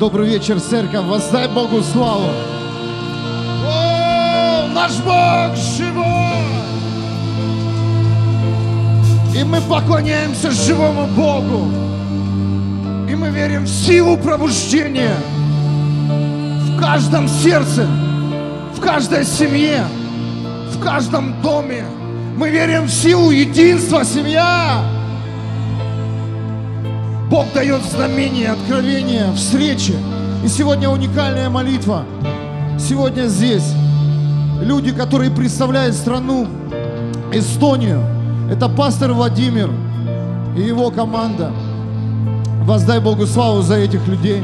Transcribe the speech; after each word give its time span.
Добрый 0.00 0.30
вечер, 0.30 0.58
церковь. 0.58 1.04
Воздай 1.04 1.46
Богу 1.46 1.82
славу. 1.82 2.30
О, 3.66 4.66
наш 4.74 4.92
Бог 5.00 5.54
живой! 5.54 6.40
И 9.38 9.44
мы 9.44 9.60
поклоняемся 9.60 10.52
живому 10.52 11.06
Богу. 11.08 11.70
И 13.10 13.14
мы 13.14 13.28
верим 13.28 13.64
в 13.64 13.68
силу 13.68 14.16
пробуждения 14.16 15.16
в 16.08 16.80
каждом 16.80 17.28
сердце, 17.28 17.86
в 18.74 18.80
каждой 18.80 19.26
семье, 19.26 19.84
в 20.72 20.82
каждом 20.82 21.42
доме. 21.42 21.84
Мы 22.38 22.48
верим 22.48 22.84
в 22.84 22.90
силу 22.90 23.30
единства, 23.30 24.02
семья. 24.06 24.82
Бог 27.30 27.46
дает 27.54 27.84
знамения, 27.84 28.50
откровения, 28.50 29.32
встречи. 29.34 29.94
И 30.44 30.48
сегодня 30.48 30.88
уникальная 30.88 31.48
молитва. 31.48 32.02
Сегодня 32.76 33.28
здесь 33.28 33.72
люди, 34.60 34.92
которые 34.92 35.30
представляют 35.30 35.94
страну 35.94 36.48
Эстонию. 37.32 38.02
Это 38.50 38.68
пастор 38.68 39.12
Владимир 39.12 39.70
и 40.56 40.62
его 40.62 40.90
команда. 40.90 41.52
Воздай 42.64 42.98
Богу 42.98 43.26
славу 43.26 43.62
за 43.62 43.76
этих 43.76 44.08
людей. 44.08 44.42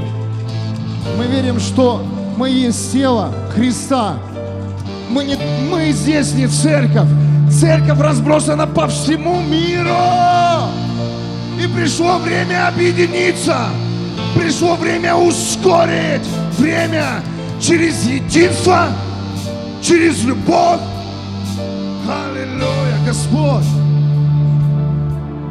Мы 1.19 1.25
верим, 1.25 1.59
что 1.59 2.01
мы 2.37 2.51
есть 2.51 2.93
тело 2.93 3.33
Христа. 3.53 4.15
Мы, 5.11 5.25
не, 5.25 5.37
мы 5.69 5.91
здесь 5.91 6.33
не 6.35 6.47
церковь. 6.47 7.09
Церковь 7.51 7.99
разбросана 7.99 8.69
по 8.69 8.87
всему 8.87 9.41
миру. 9.41 10.86
И 11.63 11.67
пришло 11.67 12.19
время 12.19 12.69
объединиться. 12.69 13.69
Пришло 14.35 14.77
время 14.77 15.15
ускорить. 15.15 16.27
Время 16.59 17.23
через 17.61 18.05
единство, 18.05 18.89
через 19.83 20.23
любовь. 20.25 20.81
Аллилуйя, 22.09 22.99
Господь. 23.07 23.65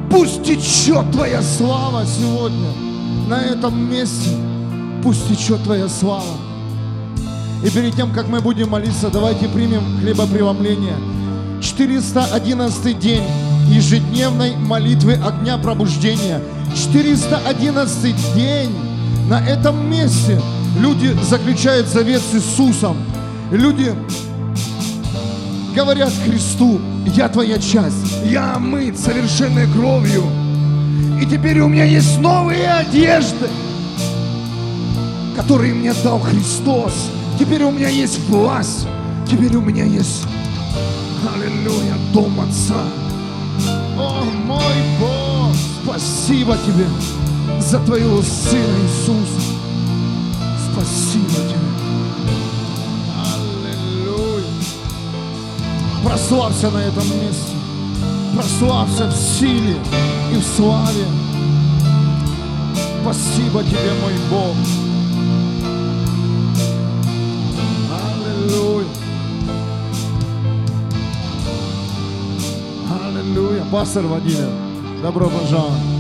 Пусть 0.10 0.44
течет 0.44 1.12
Твоя 1.12 1.42
слава 1.42 2.06
сегодня 2.06 2.70
на 3.28 3.42
этом 3.42 3.90
месте. 3.92 4.30
Пусть 5.04 5.28
течет 5.28 5.64
Твоя 5.64 5.90
слава. 5.90 6.38
И 7.64 7.70
перед 7.70 7.96
тем, 7.96 8.14
как 8.14 8.28
мы 8.28 8.42
будем 8.42 8.70
молиться, 8.70 9.10
давайте 9.10 9.48
примем 9.48 10.00
хлебопреломление. 10.00 10.96
411 11.62 13.00
день 13.00 13.24
ежедневной 13.68 14.56
молитвы 14.56 15.14
огня 15.14 15.58
пробуждения. 15.58 16.42
411 16.76 18.16
день 18.36 18.72
на 19.30 19.40
этом 19.46 19.90
месте 19.90 20.42
люди 20.78 21.16
заключают 21.24 21.88
завет 21.88 22.22
с 22.22 22.36
Иисусом. 22.36 22.98
Люди 23.52 23.94
говорят 25.76 26.12
Христу, 26.26 26.80
я 27.06 27.30
твоя 27.30 27.58
часть, 27.58 28.24
я 28.26 28.56
омыт 28.56 28.98
совершенной 28.98 29.68
кровью. 29.68 30.24
И 31.22 31.26
теперь 31.26 31.60
у 31.60 31.68
меня 31.68 31.86
есть 31.86 32.20
новые 32.20 32.70
одежды, 32.70 33.48
которые 35.36 35.74
мне 35.74 35.94
дал 36.04 36.20
Христос. 36.20 37.10
Теперь 37.40 37.64
у 37.64 37.72
меня 37.72 37.90
есть 37.90 38.20
власть, 38.30 38.88
теперь 39.30 39.56
у 39.56 39.62
меня 39.62 39.84
есть, 39.84 40.24
аллилуйя, 41.34 41.96
дом 42.14 42.40
Отца. 42.40 42.84
О, 43.98 44.24
мой 44.24 44.76
Бог, 45.00 45.56
спасибо 45.84 46.58
Тебе 46.58 46.86
за 47.62 47.80
Твоего 47.80 48.22
Сына 48.22 48.78
Иисуса. 48.84 49.42
Спасибо 50.72 51.30
Тебе. 51.30 51.60
Аллилуйя. 53.34 54.44
Прославься 56.04 56.72
на 56.72 56.80
этом 56.80 57.04
месте. 57.04 57.54
Прославься 58.36 59.08
в 59.08 59.16
силе 59.16 59.78
и 60.34 60.36
в 60.36 60.44
славе. 60.44 61.06
Спасибо 63.02 63.64
Тебе, 63.64 63.94
мой 64.02 64.14
Бог. 64.30 64.56
Аллилуйя. 67.92 69.05
Аллилуйя. 73.26 73.66
Пастор 73.72 74.04
Владимир, 74.06 74.50
добро 75.02 75.28
пожаловать. 75.30 75.95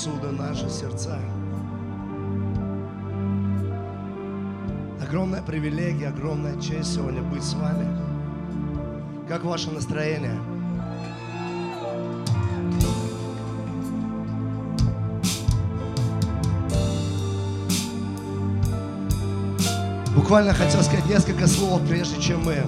Сосуды, 0.00 0.30
наши 0.30 0.70
сердца. 0.70 1.18
Огромная 5.02 5.42
привилегия, 5.42 6.08
огромная 6.08 6.58
честь 6.58 6.94
сегодня 6.94 7.20
быть 7.20 7.42
с 7.42 7.52
вами. 7.52 7.86
Как 9.28 9.44
ваше 9.44 9.70
настроение? 9.70 10.38
Буквально 20.16 20.54
хотел 20.54 20.80
сказать 20.82 21.06
несколько 21.06 21.46
слов, 21.46 21.82
прежде 21.86 22.20
чем 22.22 22.42
мы 22.44 22.62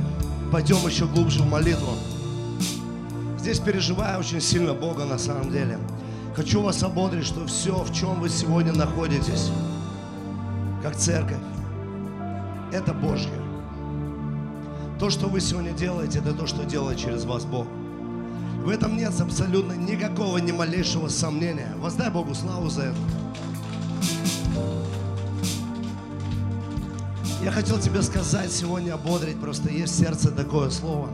пойдем 0.51 0.77
еще 0.87 1.07
глубже 1.07 1.43
в 1.43 1.49
молитву. 1.49 1.95
Здесь 3.39 3.59
переживаю 3.59 4.21
очень 4.21 4.41
сильно 4.41 4.75
Бога 4.75 5.05
на 5.05 5.17
самом 5.17 5.51
деле. 5.51 5.79
Хочу 6.35 6.63
вас 6.63 6.83
ободрить, 6.83 7.27
что 7.27 7.47
все, 7.47 7.75
в 7.85 7.93
чем 7.93 8.19
вы 8.21 8.31
сегодня 8.31 8.73
находитесь, 8.73 9.51
как 10.83 10.97
церковь, 10.97 11.37
это 12.73 12.95
Божье. 12.95 13.31
То, 14.99 15.11
что 15.11 15.27
вы 15.27 15.41
сегодня 15.41 15.73
делаете, 15.73 16.21
это 16.21 16.33
то, 16.33 16.47
что 16.47 16.65
делает 16.65 16.97
через 16.97 17.25
вас 17.25 17.45
Бог. 17.45 17.67
В 18.65 18.71
этом 18.71 18.97
нет 18.97 19.13
абсолютно 19.21 19.73
никакого, 19.73 20.39
ни 20.39 20.53
малейшего 20.53 21.09
сомнения. 21.09 21.75
Воздай 21.77 22.09
Богу 22.09 22.35
славу 22.35 22.71
за 22.71 22.83
это. 22.83 22.97
Я 27.45 27.51
хотел 27.51 27.79
тебе 27.79 28.01
сказать 28.01 28.51
сегодня, 28.51 28.95
ободрить, 28.95 29.39
просто 29.39 29.69
есть 29.69 29.93
в 29.95 29.99
сердце 29.99 30.31
такое 30.31 30.71
слово, 30.71 31.11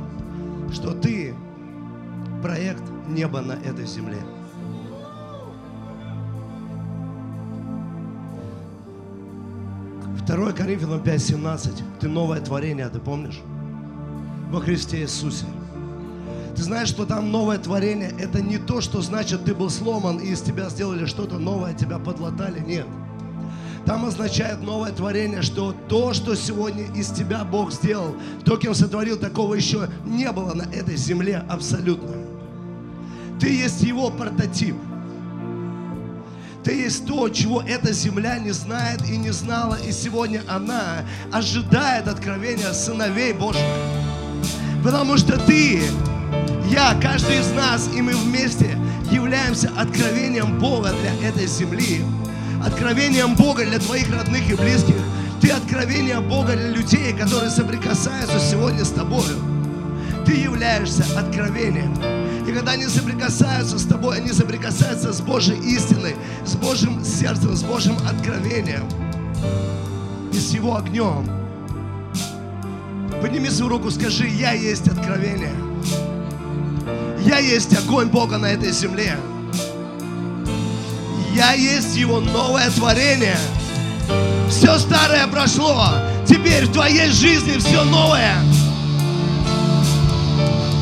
что 0.72 0.92
ты 0.92 1.34
проект 2.40 2.84
неба 3.08 3.40
на 3.40 3.54
этой 3.54 3.86
земле. 3.86 4.18
Второе 10.28 10.52
Коринфянам 10.52 11.00
5.17. 11.00 11.70
Ты 12.00 12.08
новое 12.08 12.38
творение, 12.42 12.86
ты 12.90 12.98
помнишь? 12.98 13.40
Во 14.50 14.60
Христе 14.60 15.00
Иисусе. 15.00 15.46
Ты 16.54 16.62
знаешь, 16.64 16.90
что 16.90 17.06
там 17.06 17.32
новое 17.32 17.56
творение, 17.56 18.12
это 18.20 18.42
не 18.42 18.58
то, 18.58 18.82
что 18.82 19.00
значит 19.00 19.46
ты 19.46 19.54
был 19.54 19.70
сломан 19.70 20.18
и 20.18 20.26
из 20.26 20.42
тебя 20.42 20.68
сделали 20.68 21.06
что-то 21.06 21.38
новое, 21.38 21.72
тебя 21.72 21.98
подлатали. 21.98 22.60
Нет. 22.60 22.84
Там 23.86 24.04
означает 24.04 24.60
новое 24.60 24.92
творение, 24.92 25.40
что 25.40 25.74
то, 25.88 26.12
что 26.12 26.34
сегодня 26.34 26.84
из 26.94 27.10
тебя 27.10 27.42
Бог 27.42 27.72
сделал, 27.72 28.14
то, 28.44 28.58
кем 28.58 28.74
сотворил, 28.74 29.16
такого 29.16 29.54
еще 29.54 29.88
не 30.04 30.30
было 30.30 30.52
на 30.52 30.64
этой 30.64 30.96
земле 30.96 31.42
абсолютно. 31.48 32.12
Ты 33.40 33.48
есть 33.48 33.80
его 33.80 34.10
прототип. 34.10 34.76
Ты 36.64 36.74
есть 36.74 37.06
то, 37.06 37.28
чего 37.28 37.62
эта 37.62 37.92
земля 37.92 38.38
не 38.38 38.50
знает 38.50 39.08
и 39.08 39.16
не 39.16 39.30
знала, 39.30 39.78
и 39.86 39.92
сегодня 39.92 40.42
она 40.48 41.04
ожидает 41.32 42.08
откровения 42.08 42.72
сыновей 42.72 43.32
Божьих. 43.32 43.64
Потому 44.84 45.16
что 45.16 45.38
ты, 45.38 45.82
я, 46.70 46.98
каждый 47.00 47.40
из 47.40 47.50
нас, 47.52 47.88
и 47.94 48.02
мы 48.02 48.14
вместе 48.14 48.76
являемся 49.10 49.70
откровением 49.76 50.58
Бога 50.58 50.92
для 51.00 51.28
этой 51.28 51.46
земли 51.46 52.04
откровением 52.64 53.34
Бога 53.34 53.64
для 53.64 53.78
твоих 53.78 54.12
родных 54.12 54.50
и 54.50 54.54
близких. 54.54 54.96
Ты 55.40 55.50
откровение 55.50 56.20
Бога 56.20 56.56
для 56.56 56.68
людей, 56.68 57.12
которые 57.12 57.50
соприкасаются 57.50 58.38
сегодня 58.40 58.84
с 58.84 58.90
тобой. 58.90 59.24
Ты 60.26 60.32
являешься 60.32 61.04
откровением. 61.16 62.17
И 62.48 62.50
когда 62.50 62.72
они 62.72 62.86
соприкасаются 62.86 63.78
с 63.78 63.84
тобой, 63.84 64.16
они 64.16 64.32
соприкасаются 64.32 65.12
с 65.12 65.20
Божьей 65.20 65.58
истиной, 65.58 66.16
с 66.46 66.54
Божьим 66.56 67.04
сердцем, 67.04 67.54
с 67.54 67.62
Божьим 67.62 67.94
откровением 68.08 68.88
и 70.32 70.38
с 70.38 70.52
Его 70.52 70.76
огнем. 70.76 71.28
Подними 73.20 73.50
свою 73.50 73.72
руку, 73.72 73.90
скажи, 73.90 74.28
я 74.28 74.52
есть 74.52 74.88
откровение. 74.88 75.52
Я 77.26 77.36
есть 77.36 77.76
огонь 77.76 78.08
Бога 78.08 78.38
на 78.38 78.46
этой 78.46 78.72
земле. 78.72 79.18
Я 81.34 81.52
есть 81.52 81.96
Его 81.96 82.20
новое 82.20 82.70
творение. 82.70 83.36
Все 84.48 84.78
старое 84.78 85.26
прошло. 85.26 85.86
Теперь 86.26 86.64
в 86.64 86.72
твоей 86.72 87.10
жизни 87.10 87.58
все 87.58 87.84
новое. 87.84 88.36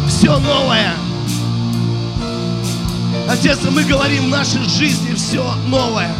Все 0.08 0.38
новое. 0.38 1.05
Отец, 3.28 3.58
мы 3.70 3.82
говорим 3.82 4.26
в 4.26 4.28
нашей 4.28 4.62
жизни 4.68 5.12
все 5.14 5.44
новое. 5.66 6.14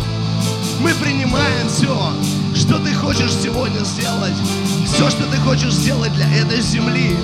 Мы 0.81 0.93
принимаем 0.95 1.69
все, 1.69 2.13
что 2.53 2.79
ты 2.81 2.93
хочешь 2.95 3.33
сегодня 3.33 3.79
сделать. 3.85 4.35
Все, 4.85 5.09
что 5.09 5.25
ты 5.27 5.37
хочешь 5.39 5.73
сделать 5.73 6.13
для 6.15 6.29
этой 6.35 6.61
земли, 6.61 7.17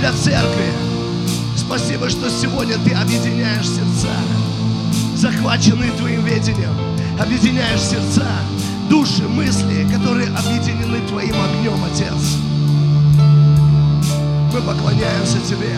для 0.00 0.12
церкви. 0.12 0.72
Спасибо, 1.56 2.10
что 2.10 2.28
сегодня 2.28 2.78
ты 2.78 2.90
объединяешь 2.92 3.68
сердца, 3.68 4.10
захваченные 5.14 5.92
твоим 5.92 6.24
ведением. 6.24 6.74
Объединяешь 7.20 7.80
сердца, 7.80 8.26
души, 8.88 9.22
мысли, 9.22 9.86
которые 9.94 10.28
объединены 10.30 11.06
твоим 11.06 11.36
огнем, 11.40 11.84
Отец. 11.84 12.38
Мы 14.52 14.60
поклоняемся 14.62 15.38
Тебе. 15.48 15.76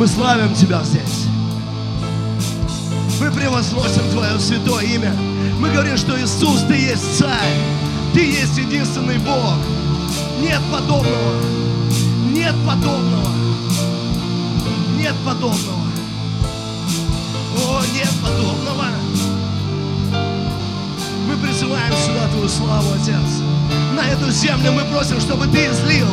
Мы 0.00 0.06
славим 0.06 0.54
Тебя 0.54 0.82
здесь. 0.82 1.26
Мы 3.20 3.30
превозносим 3.30 4.10
Твое 4.10 4.40
святое 4.40 4.82
имя. 4.84 5.12
Мы 5.58 5.68
говорим, 5.68 5.98
что 5.98 6.18
Иисус, 6.18 6.62
Ты 6.62 6.74
есть 6.74 7.18
Царь. 7.18 7.54
Ты 8.14 8.20
есть 8.24 8.56
единственный 8.56 9.18
Бог. 9.18 9.56
Нет 10.40 10.62
подобного. 10.72 11.42
Нет 12.32 12.54
подобного. 12.66 13.28
Нет 14.96 15.14
подобного. 15.22 15.84
О, 17.58 17.82
нет 17.92 18.12
подобного. 18.22 18.86
Мы 21.28 21.36
призываем 21.46 21.92
сюда 22.06 22.26
Твою 22.28 22.48
славу, 22.48 22.94
Отец. 22.94 23.42
На 23.94 24.08
эту 24.08 24.30
землю 24.30 24.72
мы 24.72 24.82
просим, 24.84 25.20
чтобы 25.20 25.46
Ты 25.48 25.66
излил 25.66 26.08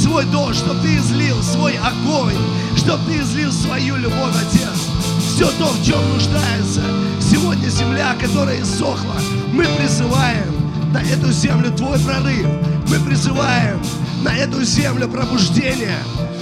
свой 0.00 0.24
дождь, 0.26 0.58
чтобы 0.58 0.80
Ты 0.80 0.96
излил 0.96 1.42
свой 1.42 1.78
огонь, 1.78 2.36
чтобы 2.76 3.04
Ты 3.06 3.20
излил 3.20 3.52
свою 3.52 3.96
любовь, 3.96 4.34
Отец. 4.40 4.88
Все 5.18 5.50
то, 5.58 5.66
в 5.66 5.84
чем 5.84 6.00
нуждается 6.14 6.82
сегодня 7.20 7.68
земля, 7.68 8.14
которая 8.20 8.60
иссохла, 8.62 9.14
мы 9.52 9.64
призываем 9.78 10.52
на 10.92 11.02
эту 11.02 11.30
землю 11.32 11.70
Твой 11.72 11.98
прорыв. 11.98 12.46
Мы 12.88 12.98
призываем 13.06 13.80
на 14.22 14.36
эту 14.36 14.64
землю 14.64 15.08
пробуждение. 15.08 15.98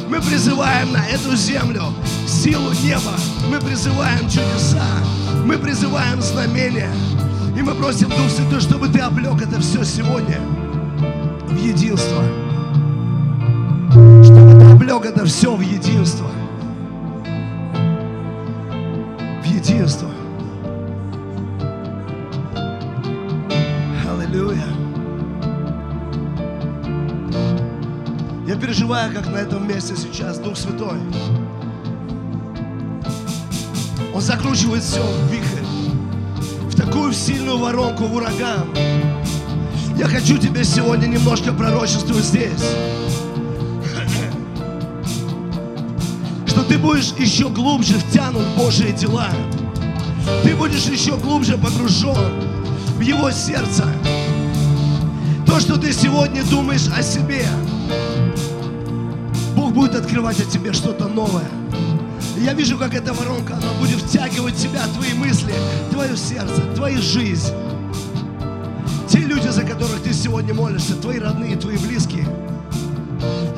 Мы 0.08 0.20
призываем 0.20 0.93
на 0.93 1.06
эту 1.06 1.37
землю 1.37 1.82
силу 2.26 2.72
неба. 2.82 3.12
Мы 3.50 3.58
призываем 3.61 4.28
чудеса. 4.28 4.87
Мы 5.44 5.58
призываем 5.58 6.22
знамения. 6.22 6.90
И 7.56 7.62
мы 7.62 7.75
просим 7.75 8.08
Дух 8.08 8.31
Святой, 8.34 8.61
чтобы 8.61 8.88
Ты 8.88 9.00
облег 9.00 9.43
это 9.43 9.61
все 9.61 9.84
сегодня 9.84 10.40
в 11.49 11.56
единство. 11.56 12.47
Чтобы 14.24 14.60
Ты 14.60 14.64
облег 14.66 15.04
это 15.04 15.24
все 15.24 15.54
в 15.56 15.60
единство. 15.60 16.28
В 19.42 19.44
единство. 19.44 20.08
Аллилуйя. 24.08 24.62
Я 28.46 28.54
переживаю, 28.56 29.12
как 29.12 29.26
на 29.26 29.38
этом 29.38 29.66
месте 29.66 29.96
сейчас 29.96 30.38
Дух 30.38 30.56
Святой. 30.56 30.98
Он 34.14 34.20
закручивает 34.20 34.84
все 34.84 35.02
в 35.02 35.32
вихрь, 35.32 35.64
в 36.70 36.76
такую 36.76 37.12
сильную 37.12 37.58
воронку, 37.58 38.04
в 38.04 38.14
ураган. 38.14 38.68
Я 39.96 40.06
хочу 40.06 40.38
тебе 40.38 40.62
сегодня 40.62 41.06
немножко 41.06 41.52
пророчествовать 41.52 42.24
здесь. 42.24 42.76
Ты 46.68 46.76
будешь 46.78 47.12
еще 47.18 47.48
глубже 47.48 47.94
втянут 47.94 48.42
в 48.42 48.58
Божьи 48.58 48.92
дела. 48.92 49.30
Ты 50.42 50.54
будешь 50.54 50.84
еще 50.84 51.16
глубже 51.16 51.56
погружен 51.56 52.14
в 52.96 53.00
Его 53.00 53.30
сердце. 53.30 53.84
То, 55.46 55.58
что 55.60 55.78
ты 55.78 55.92
сегодня 55.92 56.44
думаешь 56.44 56.86
о 56.94 57.02
себе, 57.02 57.46
Бог 59.56 59.72
будет 59.72 59.94
открывать 59.94 60.40
о 60.40 60.44
тебе 60.44 60.72
что-то 60.74 61.08
новое. 61.08 61.48
Я 62.36 62.52
вижу, 62.52 62.76
как 62.76 62.94
эта 62.94 63.14
воронка, 63.14 63.54
она 63.54 63.72
будет 63.80 64.00
втягивать 64.02 64.56
тебя, 64.56 64.82
твои 64.94 65.14
мысли, 65.14 65.52
твое 65.90 66.16
сердце, 66.16 66.60
твою 66.76 67.00
жизнь. 67.00 67.52
Те 69.08 69.18
люди, 69.18 69.48
за 69.48 69.62
которых 69.62 70.02
ты 70.02 70.12
сегодня 70.12 70.52
молишься, 70.52 70.94
твои 70.94 71.18
родные, 71.18 71.56
твои 71.56 71.78
близкие, 71.78 72.28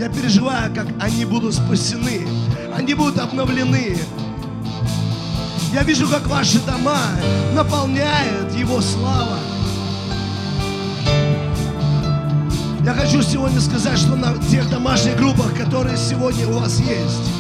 я 0.01 0.09
переживаю, 0.09 0.75
как 0.75 0.87
они 0.99 1.27
будут 1.27 1.55
спасены, 1.55 2.27
они 2.75 2.95
будут 2.95 3.19
обновлены. 3.19 3.99
Я 5.75 5.83
вижу, 5.83 6.09
как 6.09 6.27
ваши 6.27 6.59
дома 6.61 7.03
наполняет 7.55 8.55
Его 8.55 8.81
слава. 8.81 9.39
Я 12.83 12.95
хочу 12.95 13.21
сегодня 13.21 13.61
сказать, 13.61 13.99
что 13.99 14.17
на 14.17 14.33
тех 14.51 14.71
домашних 14.71 15.19
группах, 15.19 15.55
которые 15.55 15.99
сегодня 15.99 16.49
у 16.49 16.61
вас 16.61 16.81
есть, 16.81 17.31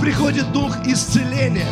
приходит 0.00 0.50
дух 0.52 0.74
исцеления. 0.86 1.68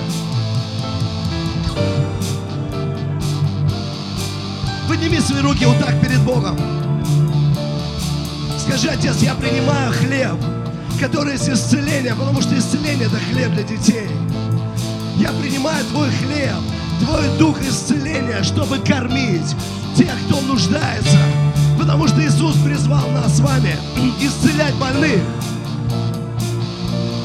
Подними 4.86 5.18
свои 5.18 5.40
руки 5.40 5.64
вот 5.64 5.78
так 5.78 5.98
перед 6.02 6.20
Богом. 6.20 6.83
Скажи, 8.76 8.88
Отец, 8.88 9.22
я 9.22 9.36
принимаю 9.36 9.92
хлеб, 9.92 10.34
который 10.98 11.34
есть 11.34 11.48
исцеление, 11.48 12.12
потому 12.12 12.42
что 12.42 12.58
исцеление– 12.58 13.06
это 13.06 13.18
хлеб 13.30 13.52
для 13.52 13.62
детей. 13.62 14.08
Я 15.14 15.28
принимаю 15.28 15.84
Твой 15.84 16.10
хлеб, 16.10 16.56
Твой 16.98 17.38
дух 17.38 17.62
исцеления, 17.62 18.42
чтобы 18.42 18.78
кормить 18.78 19.54
тех, 19.96 20.12
кто 20.26 20.40
нуждается. 20.40 21.18
Потому 21.78 22.08
что 22.08 22.20
Иисус 22.20 22.56
призвал 22.64 23.08
нас 23.10 23.36
с 23.36 23.40
вами 23.40 23.76
исцелять 24.20 24.74
больных, 24.74 25.22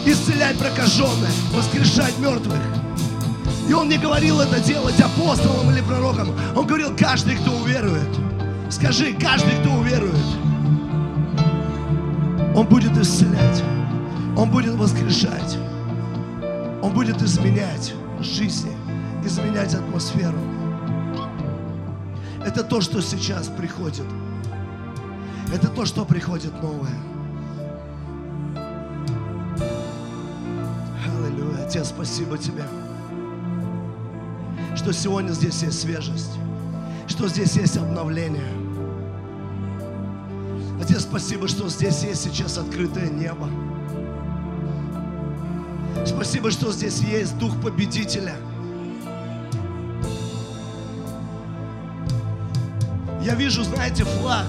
исцелять 0.06 0.56
прокаженных, 0.60 1.32
воскрешать 1.52 2.16
мертвых. 2.20 2.62
И 3.68 3.74
Он 3.74 3.90
не 3.90 3.98
говорил 3.98 4.40
это 4.40 4.60
делать 4.60 5.02
апостолам 5.02 5.72
или 5.72 5.82
пророкам. 5.82 6.30
Он 6.56 6.68
говорил, 6.68 6.96
каждый, 6.96 7.38
кто 7.38 7.54
уверует. 7.54 8.20
Скажи, 8.70 9.14
каждый, 9.14 9.54
кто 9.62 9.72
уверует. 9.72 10.14
Он 12.60 12.68
будет 12.68 12.98
исцелять. 12.98 13.64
Он 14.36 14.52
будет 14.52 14.74
воскрешать. 14.76 15.58
Он 16.82 16.92
будет 16.94 17.22
изменять 17.22 17.94
жизни, 18.20 18.74
изменять 19.24 19.74
атмосферу. 19.74 20.38
Это 22.46 22.66
то, 22.66 22.82
что 22.82 23.02
сейчас 23.02 23.48
приходит. 23.48 24.06
Это 25.54 25.70
то, 25.70 25.86
что 25.86 26.04
приходит 26.04 26.52
новое. 26.62 26.92
Аллилуйя. 31.06 31.66
Отец, 31.66 31.88
спасибо 31.88 32.38
Тебе, 32.38 32.66
что 34.76 34.92
сегодня 34.92 35.32
здесь 35.32 35.64
есть 35.64 35.80
свежесть, 35.80 36.34
что 37.08 37.30
здесь 37.30 37.56
есть 37.56 37.78
обновление. 37.78 38.59
Отец, 40.82 41.02
спасибо, 41.02 41.48
что 41.48 41.68
здесь 41.70 42.04
есть 42.04 42.24
сейчас 42.24 42.58
открытое 42.58 43.10
небо. 43.10 43.50
Спасибо, 46.06 46.52
что 46.52 46.72
здесь 46.72 47.00
есть 47.02 47.38
дух 47.38 47.54
победителя. 47.62 48.36
Я 53.22 53.36
вижу, 53.36 53.64
знаете, 53.64 54.06
флаг. 54.06 54.48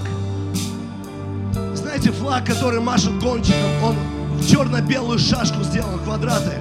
Знаете, 1.73 2.11
флаг, 2.11 2.45
который 2.45 2.79
машет 2.79 3.19
гонщиком, 3.19 3.83
он 3.83 3.95
в 4.37 4.49
черно-белую 4.49 5.19
шашку 5.19 5.61
сделан, 5.63 5.99
квадраты. 5.99 6.53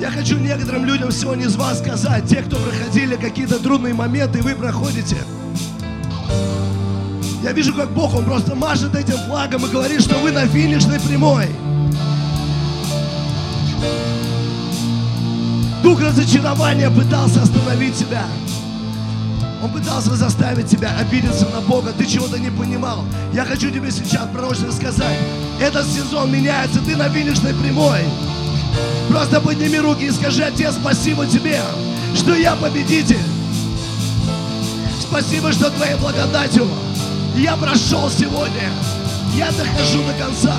Я 0.00 0.10
хочу 0.10 0.38
некоторым 0.38 0.86
людям 0.86 1.12
сегодня 1.12 1.46
из 1.46 1.56
вас 1.56 1.80
сказать, 1.80 2.26
те, 2.26 2.42
кто 2.42 2.56
проходили 2.56 3.16
какие-то 3.16 3.62
трудные 3.62 3.94
моменты, 3.94 4.40
вы 4.40 4.54
проходите. 4.54 5.16
Я 7.44 7.52
вижу, 7.52 7.74
как 7.74 7.90
Бог, 7.90 8.14
Он 8.14 8.24
просто 8.24 8.54
машет 8.54 8.94
этим 8.94 9.18
флагом 9.26 9.66
и 9.66 9.68
говорит, 9.68 10.00
что 10.00 10.16
вы 10.16 10.32
на 10.32 10.46
финишной 10.46 10.98
прямой. 10.98 11.46
Дух 15.82 16.00
разочарования 16.00 16.88
пытался 16.88 17.42
остановить 17.42 17.96
тебя. 17.96 18.24
Он 19.62 19.70
пытался 19.70 20.16
заставить 20.16 20.68
тебя 20.68 20.96
обидеться 20.98 21.46
на 21.50 21.60
Бога, 21.60 21.92
ты 21.92 22.06
чего-то 22.06 22.38
не 22.38 22.48
понимал. 22.48 23.04
Я 23.34 23.44
хочу 23.44 23.70
тебе 23.70 23.90
сейчас 23.90 24.26
пророчно 24.32 24.72
сказать, 24.72 25.18
этот 25.60 25.86
сезон 25.86 26.32
меняется, 26.32 26.80
ты 26.80 26.96
на 26.96 27.10
финишной 27.10 27.52
прямой. 27.52 28.00
Просто 29.10 29.42
подними 29.42 29.78
руки 29.80 30.06
и 30.06 30.10
скажи, 30.10 30.44
Отец, 30.44 30.76
спасибо 30.80 31.26
тебе, 31.26 31.60
что 32.14 32.34
я 32.34 32.56
победитель. 32.56 33.20
Спасибо, 34.98 35.52
что 35.52 35.68
Твоей 35.70 35.96
благодатью 35.96 36.66
я 37.34 37.56
прошел 37.56 38.10
сегодня. 38.10 38.70
Я 39.34 39.50
дохожу 39.52 40.02
до 40.04 40.12
конца, 40.14 40.56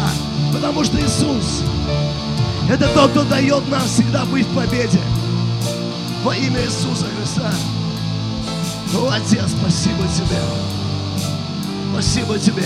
потому 0.54 0.84
что 0.84 1.00
Иисус– 1.00 1.64
это 2.70 2.88
тот, 2.90 3.12
кто 3.12 3.24
дает 3.24 3.68
нам 3.70 3.86
всегда 3.88 4.26
быть 4.26 4.46
в 4.46 4.56
победе. 4.56 5.00
Во 6.24 6.36
имя 6.36 6.62
Иисуса 6.62 7.06
Христа. 7.18 7.54
О, 8.94 9.10
Отец, 9.10 9.52
спасибо 9.60 10.04
Тебе. 10.16 10.40
Спасибо 11.94 12.40
Тебе. 12.40 12.66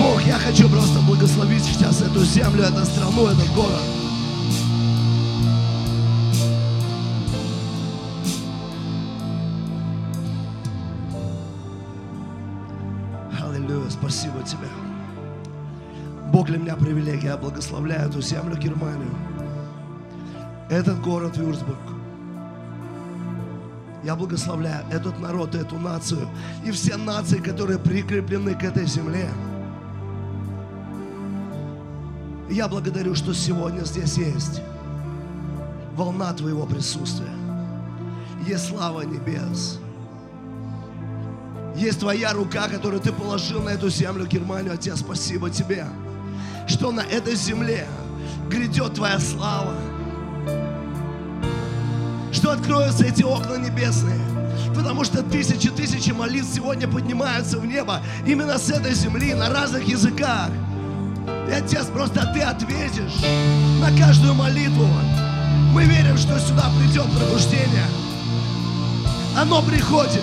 Бог, 0.00 0.20
я 0.26 0.38
хочу 0.38 0.68
просто 0.68 0.98
благословить 1.00 1.64
сейчас 1.64 2.00
эту 2.00 2.24
землю, 2.24 2.64
эту 2.64 2.84
страну, 2.84 3.28
этот 3.28 3.52
город. 3.54 3.95
Бог 16.36 16.48
для 16.48 16.58
меня 16.58 16.76
привилегия, 16.76 17.28
я 17.28 17.36
благословляю 17.38 18.10
эту 18.10 18.20
землю 18.20 18.58
Германию, 18.58 19.08
этот 20.68 21.00
город 21.00 21.38
Вюрцбург. 21.38 21.78
Я 24.04 24.16
благословляю 24.16 24.84
этот 24.90 25.18
народ, 25.18 25.54
эту 25.54 25.78
нацию 25.78 26.28
и 26.62 26.70
все 26.72 26.98
нации, 26.98 27.38
которые 27.38 27.78
прикреплены 27.78 28.54
к 28.54 28.62
этой 28.64 28.84
земле. 28.84 29.30
Я 32.50 32.68
благодарю, 32.68 33.14
что 33.14 33.32
сегодня 33.32 33.80
здесь 33.84 34.18
есть 34.18 34.60
волна 35.94 36.34
Твоего 36.34 36.66
присутствия. 36.66 37.32
Есть 38.46 38.68
слава 38.68 39.00
небес. 39.00 39.80
Есть 41.76 42.00
Твоя 42.00 42.34
рука, 42.34 42.68
которую 42.68 43.00
Ты 43.00 43.10
положил 43.10 43.62
на 43.62 43.70
эту 43.70 43.88
землю, 43.88 44.26
Германию. 44.26 44.74
Отец, 44.74 44.98
спасибо 44.98 45.48
Тебе, 45.48 45.86
что 46.66 46.90
на 46.92 47.00
этой 47.00 47.34
земле 47.34 47.86
грядет 48.50 48.94
Твоя 48.94 49.18
слава. 49.18 49.74
Что 52.32 52.50
откроются 52.50 53.04
эти 53.04 53.22
окна 53.22 53.56
небесные. 53.56 54.20
Потому 54.74 55.04
что 55.04 55.22
тысячи 55.22 55.70
тысячи 55.70 56.10
молитв 56.10 56.52
сегодня 56.52 56.86
поднимаются 56.86 57.58
в 57.58 57.66
небо 57.66 58.02
именно 58.26 58.58
с 58.58 58.68
этой 58.70 58.94
земли 58.94 59.34
на 59.34 59.48
разных 59.48 59.86
языках. 59.88 60.50
И, 61.48 61.52
Отец, 61.52 61.86
просто 61.86 62.30
Ты 62.34 62.40
ответишь 62.40 63.22
на 63.80 63.96
каждую 63.98 64.34
молитву. 64.34 64.86
Мы 65.72 65.84
верим, 65.84 66.16
что 66.16 66.38
сюда 66.38 66.70
придет 66.78 67.06
пробуждение. 67.12 67.86
Оно 69.36 69.62
приходит. 69.62 70.22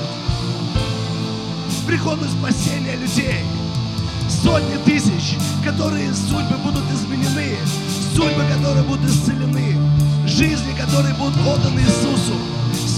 Приходит 1.87 2.29
спасение 2.29 2.95
людей. 2.95 3.43
Сотни 4.43 4.75
тысяч, 4.83 5.37
которые 5.63 6.13
судьбы 6.13 6.57
будут 6.57 6.83
изменены. 6.91 7.55
Судьбы, 8.13 8.43
которые 8.53 8.83
будут 8.83 9.09
исцелены. 9.09 9.77
Жизни, 10.27 10.75
которые 10.77 11.13
будут 11.15 11.37
отданы 11.47 11.79
Иисусу. 11.79 12.33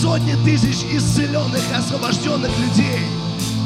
Сотни 0.01 0.33
тысяч 0.43 0.83
исцеленных, 0.91 1.61
освобожденных 1.77 2.49
людей. 2.57 3.05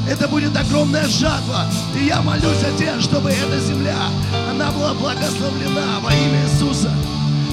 Это 0.09 0.27
будет 0.27 0.57
огромная 0.57 1.07
жатва. 1.07 1.67
И 1.97 2.07
я 2.07 2.21
молюсь, 2.21 2.63
Отец, 2.67 3.01
чтобы 3.01 3.29
эта 3.29 3.57
земля, 3.61 4.09
она 4.51 4.71
была 4.71 4.93
благословлена 4.93 6.01
во 6.01 6.11
имя 6.11 6.43
Иисуса. 6.43 6.91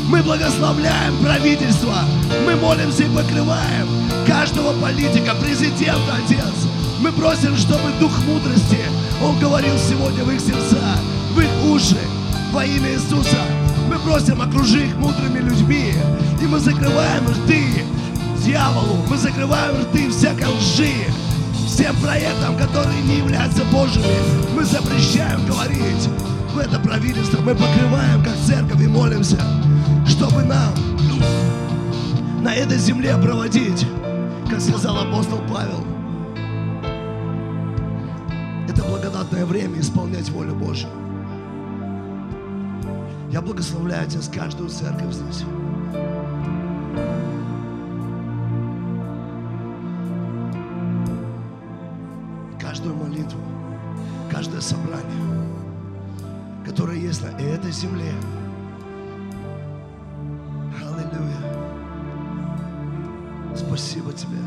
Мы 0.09 0.25
благословляем 0.25 1.17
правительство. 1.23 1.99
Мы 2.45 2.57
молимся 2.57 3.05
и 3.05 3.15
покрываем 3.15 3.89
каждого 4.27 4.73
политика, 4.81 5.37
президента, 5.37 6.17
Отец. 6.25 6.67
Мы 6.99 7.13
просим, 7.13 7.57
чтобы 7.57 7.93
Дух 8.01 8.13
мудрости, 8.27 8.81
Он 9.23 9.39
говорил 9.39 9.77
сегодня 9.79 10.25
в 10.25 10.31
их 10.31 10.41
сердца, 10.41 10.81
в 11.35 11.41
их 11.41 11.65
уши, 11.71 11.99
во 12.53 12.65
имя 12.65 12.93
Иисуса. 12.93 13.39
Мы 13.89 13.99
просим, 13.99 14.41
окружи 14.41 14.87
их 14.87 14.97
мудрыми 14.97 15.39
людьми. 15.39 15.93
И 16.41 16.47
мы 16.47 16.59
закрываем 16.59 17.27
рты 17.29 17.85
дьяволу. 18.45 19.05
Мы 19.09 19.17
закрываем 19.17 19.77
рты 19.83 20.11
всякой 20.11 20.47
лжи 20.47 20.93
всем 21.67 21.95
проектам, 21.97 22.57
которые 22.57 23.03
не 23.03 23.17
являются 23.17 23.63
Божьими, 23.65 24.07
мы 24.55 24.65
запрещаем 24.65 25.45
говорить 25.47 26.09
в 26.55 26.59
это 26.59 26.79
правительство. 26.79 27.41
Мы 27.43 27.55
покрываем, 27.55 28.25
как 28.25 28.35
церковь, 28.47 28.81
и 28.81 28.87
молимся, 28.87 29.39
чтобы 30.07 30.43
нам 30.43 30.73
на 32.43 32.55
этой 32.55 32.79
земле 32.79 33.17
проводить, 33.17 33.87
как 34.49 34.61
сказал 34.61 34.97
апостол 34.99 35.39
Павел, 35.53 35.85
благодатное 39.07 39.47
время 39.47 39.81
исполнять 39.81 40.29
волю 40.31 40.55
Божью. 40.57 40.89
Я 43.31 43.41
благословляю 43.41 44.09
Тебя 44.09 44.21
с 44.21 44.29
каждую 44.29 44.69
церковь 44.69 45.13
здесь. 45.13 45.45
каждую 52.61 52.97
молитву, 52.97 53.41
каждое 54.31 54.61
собрание, 54.61 55.05
которое 56.65 56.99
есть 56.99 57.23
на 57.23 57.29
этой 57.39 57.71
земле. 57.71 58.13
Аллилуйя. 60.83 61.39
Спасибо 63.55 64.13
Тебе. 64.13 64.39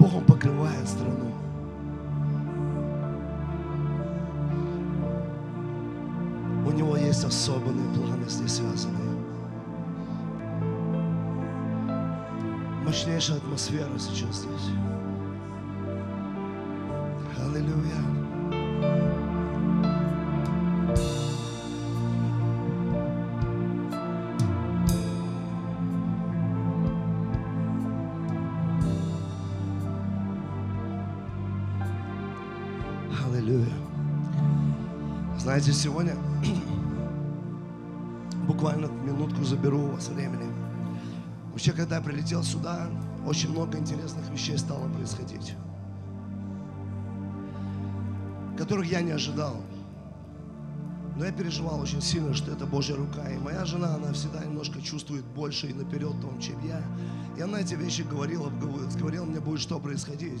Бог, 0.00 0.14
Он 0.14 0.24
покрывает 0.24 0.88
страну. 0.88 1.30
У 6.66 6.70
него 6.70 6.96
есть 6.96 7.22
особенные 7.22 7.94
планы 7.94 8.26
здесь 8.26 8.54
связанные. 8.54 8.98
Мощнейшая 12.86 13.36
атмосфера 13.36 13.98
сейчас 13.98 14.36
здесь. 14.36 14.70
Знаете, 35.60 35.78
сегодня 35.78 36.16
буквально 38.48 38.86
минутку 38.86 39.44
заберу 39.44 39.78
у 39.78 39.86
вас 39.88 40.08
времени. 40.08 40.50
Вообще, 41.50 41.72
когда 41.72 41.96
я 41.96 42.00
прилетел 42.00 42.42
сюда, 42.42 42.88
очень 43.26 43.50
много 43.50 43.76
интересных 43.76 44.26
вещей 44.30 44.56
стало 44.56 44.88
происходить, 44.88 45.54
которых 48.56 48.90
я 48.90 49.02
не 49.02 49.10
ожидал. 49.10 49.58
Но 51.16 51.26
я 51.26 51.32
переживал 51.32 51.78
очень 51.78 52.00
сильно, 52.00 52.32
что 52.32 52.52
это 52.52 52.64
Божья 52.64 52.96
рука. 52.96 53.28
И 53.28 53.36
моя 53.36 53.66
жена, 53.66 53.96
она 53.96 54.14
всегда 54.14 54.42
немножко 54.42 54.80
чувствует 54.80 55.26
больше 55.26 55.66
и 55.66 55.74
наперед 55.74 56.18
том, 56.22 56.40
чем 56.40 56.58
я. 56.66 56.82
И 57.36 57.42
она 57.42 57.60
эти 57.60 57.74
вещи 57.74 58.00
говорила, 58.00 58.48
говорила 58.98 59.26
мне, 59.26 59.40
будет 59.40 59.60
что 59.60 59.78
происходить. 59.78 60.40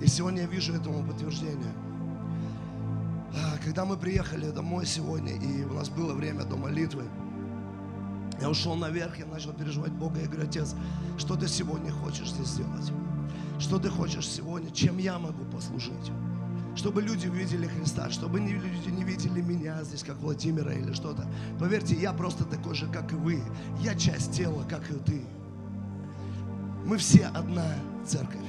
И 0.00 0.06
сегодня 0.06 0.40
я 0.40 0.46
вижу 0.46 0.72
этому 0.72 1.06
подтверждение. 1.06 1.74
Когда 3.64 3.86
мы 3.86 3.96
приехали 3.96 4.50
домой 4.50 4.84
сегодня, 4.84 5.32
и 5.32 5.64
у 5.64 5.72
нас 5.72 5.88
было 5.88 6.12
время 6.12 6.44
до 6.44 6.54
молитвы, 6.54 7.04
я 8.38 8.50
ушел 8.50 8.74
наверх, 8.74 9.18
я 9.18 9.24
начал 9.24 9.54
переживать 9.54 9.92
Бога. 9.92 10.20
Я 10.20 10.26
говорю, 10.26 10.46
Отец, 10.46 10.74
что 11.16 11.34
ты 11.34 11.48
сегодня 11.48 11.90
хочешь 11.90 12.30
здесь 12.30 12.48
сделать? 12.48 12.92
Что 13.58 13.78
ты 13.78 13.88
хочешь 13.88 14.28
сегодня? 14.28 14.70
Чем 14.70 14.98
я 14.98 15.18
могу 15.18 15.44
послужить? 15.46 16.12
Чтобы 16.76 17.00
люди 17.00 17.26
увидели 17.26 17.66
Христа, 17.66 18.10
чтобы 18.10 18.38
люди 18.38 18.90
не 18.90 19.02
видели 19.02 19.40
меня 19.40 19.82
здесь, 19.82 20.02
как 20.02 20.18
Владимира 20.18 20.74
или 20.74 20.92
что-то. 20.92 21.26
Поверьте, 21.58 21.94
я 21.94 22.12
просто 22.12 22.44
такой 22.44 22.74
же, 22.74 22.86
как 22.88 23.12
и 23.12 23.16
вы. 23.16 23.42
Я 23.80 23.94
часть 23.94 24.32
тела, 24.32 24.66
как 24.68 24.90
и 24.90 24.94
ты. 24.94 25.22
Мы 26.84 26.98
все 26.98 27.26
одна 27.28 27.72
церковь. 28.04 28.44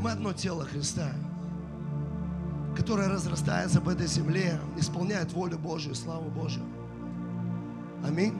Мы 0.00 0.12
одно 0.12 0.32
тело 0.32 0.64
Христа 0.64 1.10
которая 2.80 3.10
разрастается 3.10 3.78
по 3.78 3.90
этой 3.90 4.06
земле, 4.06 4.58
исполняет 4.78 5.34
волю 5.34 5.58
Божью, 5.58 5.94
славу 5.94 6.30
Божью. 6.30 6.62
Аминь. 8.02 8.34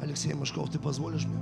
Алексей 0.00 0.32
Машков, 0.32 0.70
ты 0.70 0.78
позволишь 0.78 1.26
мне? 1.26 1.38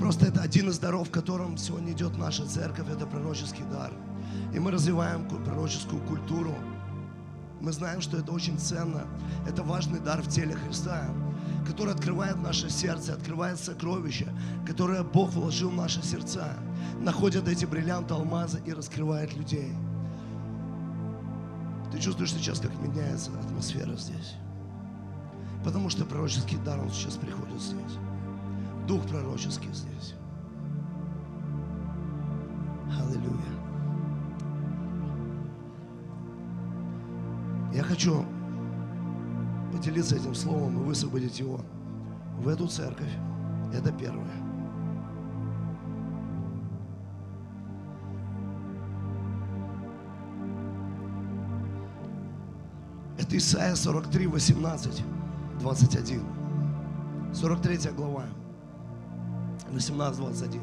Просто 0.00 0.26
это 0.26 0.40
один 0.42 0.68
из 0.68 0.80
даров, 0.80 1.06
в 1.06 1.12
котором 1.12 1.56
сегодня 1.56 1.92
идет 1.92 2.18
наша 2.18 2.44
церковь, 2.44 2.90
это 2.90 3.06
пророческий 3.06 3.64
дар. 3.70 3.92
И 4.52 4.58
мы 4.58 4.72
развиваем 4.72 5.28
пророческую 5.28 6.02
культуру. 6.02 6.52
Мы 7.60 7.70
знаем, 7.70 8.00
что 8.00 8.18
это 8.18 8.32
очень 8.32 8.58
ценно. 8.58 9.04
Это 9.48 9.62
важный 9.62 10.00
дар 10.00 10.20
в 10.20 10.28
теле 10.28 10.54
Христа, 10.54 11.04
который 11.66 11.92
открывает 11.92 12.36
наше 12.36 12.70
сердце, 12.70 13.14
открывает 13.14 13.58
сокровища, 13.58 14.32
которое 14.66 15.02
Бог 15.02 15.32
вложил 15.32 15.70
в 15.70 15.74
наши 15.74 16.02
сердца. 16.02 16.54
Находят 17.00 17.48
эти 17.48 17.64
бриллианты, 17.64 18.14
алмазы 18.14 18.60
и 18.64 18.72
раскрывает 18.72 19.34
людей. 19.36 19.72
Ты 21.92 21.98
чувствуешь 21.98 22.32
сейчас, 22.32 22.60
как 22.60 22.72
меняется 22.80 23.30
атмосфера 23.38 23.96
здесь. 23.96 24.34
Потому 25.64 25.90
что 25.90 26.04
пророческий 26.04 26.58
дар, 26.58 26.78
он 26.80 26.90
сейчас 26.90 27.16
приходит 27.16 27.60
здесь. 27.60 27.98
Дух 28.86 29.02
пророческий 29.06 29.72
здесь. 29.72 30.14
Аллилуйя. 32.98 33.56
Я 37.74 37.82
хочу 37.82 38.24
поделиться 39.86 40.16
этим 40.16 40.34
словом 40.34 40.82
и 40.82 40.84
высвободить 40.84 41.38
его 41.38 41.60
в 42.40 42.48
эту 42.48 42.66
церковь. 42.66 43.12
Это 43.72 43.92
первое. 43.92 44.26
Это 53.16 53.36
Исайя 53.36 53.76
43, 53.76 54.26
18, 54.26 55.04
21. 55.60 56.22
43 57.32 57.90
глава. 57.92 58.24
18, 59.70 60.18
21. 60.18 60.62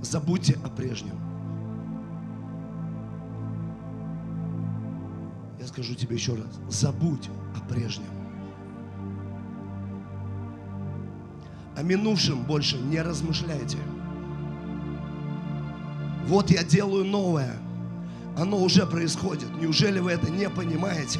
Забудьте 0.00 0.58
о 0.64 0.70
прежнем. 0.70 1.33
Скажу 5.74 5.94
тебе 5.94 6.14
еще 6.14 6.34
раз. 6.34 6.46
Забудь 6.68 7.28
о 7.56 7.72
прежнем. 7.72 8.06
О 11.76 11.82
минувшем 11.82 12.44
больше 12.44 12.76
не 12.76 13.02
размышляйте. 13.02 13.78
Вот 16.28 16.50
я 16.50 16.62
делаю 16.62 17.04
новое. 17.04 17.56
Оно 18.38 18.58
уже 18.58 18.86
происходит. 18.86 19.48
Неужели 19.60 19.98
вы 19.98 20.12
это 20.12 20.30
не 20.30 20.48
понимаете? 20.48 21.18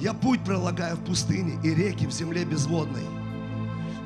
Я 0.00 0.14
путь 0.14 0.42
пролагаю 0.42 0.96
в 0.96 1.04
пустыне 1.04 1.60
и 1.62 1.72
реки 1.72 2.06
в 2.06 2.12
земле 2.12 2.44
безводной. 2.44 3.04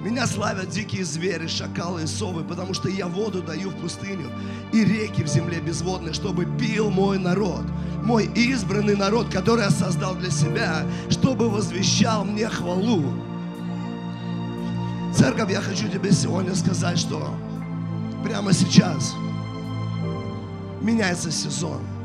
Меня 0.01 0.27
славят 0.27 0.69
дикие 0.69 1.05
звери, 1.05 1.47
шакалы 1.47 2.03
и 2.03 2.07
совы, 2.07 2.45
потому 2.45 2.75
что 2.75 2.89
я 2.89 3.07
воду 3.07 3.43
даю 3.43 3.71
в 3.71 3.77
пустыню 3.77 4.31
и 4.73 4.85
реки 4.85 5.23
в 5.23 5.27
земле 5.27 5.61
безводной, 5.61 6.13
чтобы 6.13 6.45
пил 6.59 6.91
мой 6.91 7.19
народ, 7.19 7.65
мой 8.03 8.27
избранный 8.35 8.97
народ, 8.97 9.29
который 9.33 9.65
я 9.65 9.71
создал 9.71 10.15
для 10.15 10.31
себя, 10.31 10.85
чтобы 11.09 11.49
возвещал 11.49 12.25
мне 12.25 12.49
хвалу. 12.49 13.03
Церковь, 15.15 15.51
я 15.51 15.61
хочу 15.61 15.89
тебе 15.89 16.13
сегодня 16.13 16.55
сказать, 16.55 16.99
что 16.99 17.35
прямо 18.23 18.53
сейчас 18.53 19.15
меняется 20.83 21.31
сезон– 21.31 21.81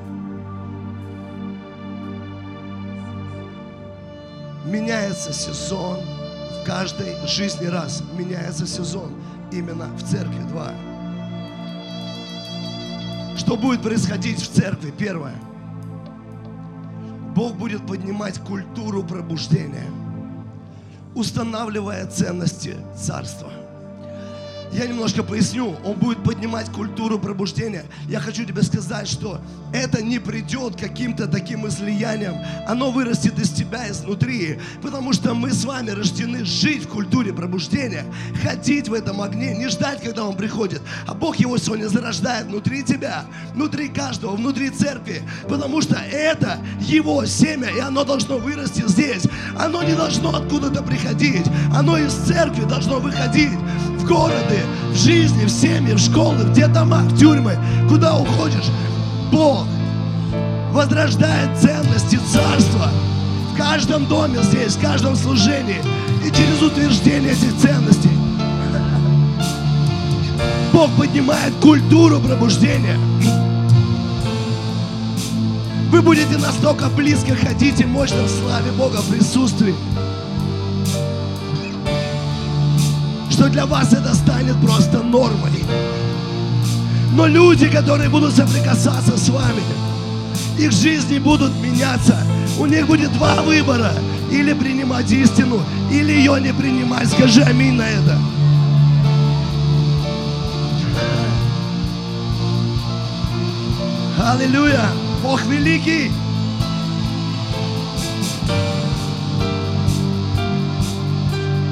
меняется 4.65 5.34
сезон 5.34 5.99
в 6.62 6.63
каждой 6.63 7.15
жизни 7.28 7.65
раз. 7.65 8.04
Меняется 8.17 8.67
сезон 8.67 9.15
именно 9.52 9.88
в 9.95 10.04
церкви. 10.04 10.41
Два. 10.50 10.71
Что 13.38 13.58
будет 13.58 13.82
происходить 13.82 14.39
в 14.39 14.47
церкви? 14.47 14.93
Первое. 14.95 15.36
Бог 17.36 17.56
будет 17.56 17.86
поднимать 17.88 18.39
культуру 18.39 19.04
пробуждения, 19.04 19.89
устанавливая 21.15 22.06
ценности 22.08 22.76
царства. 22.95 23.50
Я 24.71 24.88
немножко 24.88 25.21
поясню. 25.21 25.75
Он 25.84 25.95
будет 25.95 26.23
поднимать 26.23 26.71
культуру 26.71 27.19
пробуждения. 27.19 27.84
Я 28.07 28.21
хочу 28.21 28.45
тебе 28.45 28.63
сказать, 28.63 29.07
что 29.07 29.41
это 29.73 30.01
не 30.01 30.19
придет 30.19 30.77
каким-то 30.79 31.27
таким 31.27 31.67
излиянием. 31.67 32.36
Оно 32.67 32.89
вырастет 32.89 33.38
из 33.38 33.49
тебя 33.51 33.89
изнутри. 33.89 34.60
Потому 34.81 35.12
что 35.12 35.34
мы 35.34 35.51
с 35.51 35.65
вами 35.65 35.91
рождены 35.91 36.45
жить 36.45 36.86
в 36.86 36.88
культуре 36.88 37.34
пробуждения. 37.34 38.05
Ходить 38.43 38.88
в 38.88 38.93
этом 38.93 39.21
огне, 39.21 39.55
не 39.57 39.67
ждать, 39.67 40.01
когда 40.01 40.23
он 40.23 40.38
приходит. 40.38 40.81
А 41.05 41.13
Бог 41.13 41.36
его 41.36 41.57
сегодня 41.57 41.88
зарождает 41.88 42.47
внутри 42.47 42.84
тебя, 42.84 43.25
внутри 43.53 43.89
каждого, 43.89 44.38
внутри 44.38 44.69
церкви. 44.69 45.21
Потому 45.49 45.81
что 45.81 45.95
это 45.95 46.60
его 46.79 47.25
семя, 47.25 47.69
и 47.69 47.79
оно 47.79 48.05
должно 48.05 48.38
вырасти 48.38 48.88
здесь. 48.88 49.23
Оно 49.60 49.84
не 49.84 49.95
должно 49.95 50.34
откуда-то 50.34 50.81
приходить. 50.81 51.45
Оно 51.75 51.97
из 51.97 52.13
церкви 52.13 52.63
должно 52.63 52.99
выходить 52.99 53.51
в 54.01 54.05
городы, 54.05 54.59
в 54.91 54.95
жизни, 54.95 55.45
в 55.45 55.49
семьи, 55.49 55.93
в 55.93 55.99
школы, 55.99 56.43
в 56.43 56.53
детдома, 56.53 57.01
в 57.03 57.17
тюрьмы, 57.17 57.57
куда 57.87 58.17
уходишь. 58.17 58.69
Бог 59.31 59.65
возрождает 60.71 61.57
ценности 61.57 62.19
царства 62.31 62.89
в 63.53 63.57
каждом 63.57 64.05
доме 64.07 64.39
здесь, 64.43 64.75
в 64.75 64.81
каждом 64.81 65.15
служении 65.15 65.81
и 66.25 66.31
через 66.31 66.61
утверждение 66.61 67.31
этих 67.31 67.55
ценностей. 67.57 68.09
Бог 70.73 70.89
поднимает 70.97 71.53
культуру 71.61 72.19
пробуждения. 72.19 72.97
Вы 75.91 76.01
будете 76.01 76.37
настолько 76.37 76.87
близко 76.87 77.35
ходить 77.35 77.81
и 77.81 77.85
мощно 77.85 78.23
в 78.23 78.29
славе 78.29 78.71
Бога 78.71 78.97
в 78.97 79.09
присутствии. 79.09 79.75
Что 83.41 83.49
для 83.49 83.65
вас 83.65 83.91
это 83.91 84.13
станет 84.13 84.56
просто 84.62 84.99
нормой. 84.99 85.63
Но 87.13 87.25
люди, 87.25 87.67
которые 87.69 88.08
будут 88.08 88.36
соприкасаться 88.36 89.17
с 89.17 89.30
вами, 89.30 89.63
их 90.60 90.71
жизни 90.71 91.17
будут 91.17 91.51
меняться. 91.60 92.15
У 92.60 92.67
них 92.67 92.86
будет 92.86 93.12
два 93.13 93.41
выбора. 93.41 93.93
Или 94.32 94.54
принимать 94.54 95.12
истину, 95.12 95.60
или 95.91 96.12
ее 96.12 96.39
не 96.39 96.54
принимать. 96.54 97.10
Скажи 97.10 97.41
аминь 97.41 97.73
на 97.73 97.89
это. 97.89 98.19
Аллилуйя! 104.23 104.86
Бог 105.23 105.43
великий! 105.45 106.12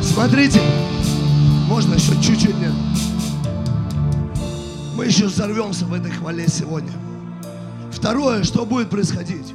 Смотрите, 0.02 0.62
можно 1.70 1.94
еще 1.94 2.20
чуть-чуть 2.20 2.58
нет? 2.58 2.74
Мы 4.96 5.06
еще 5.06 5.28
взорвемся 5.28 5.86
в 5.86 5.94
этой 5.94 6.10
хвале 6.10 6.48
сегодня. 6.48 6.92
Второе, 7.92 8.44
что 8.44 8.66
будет 8.66 8.90
происходить? 8.90 9.54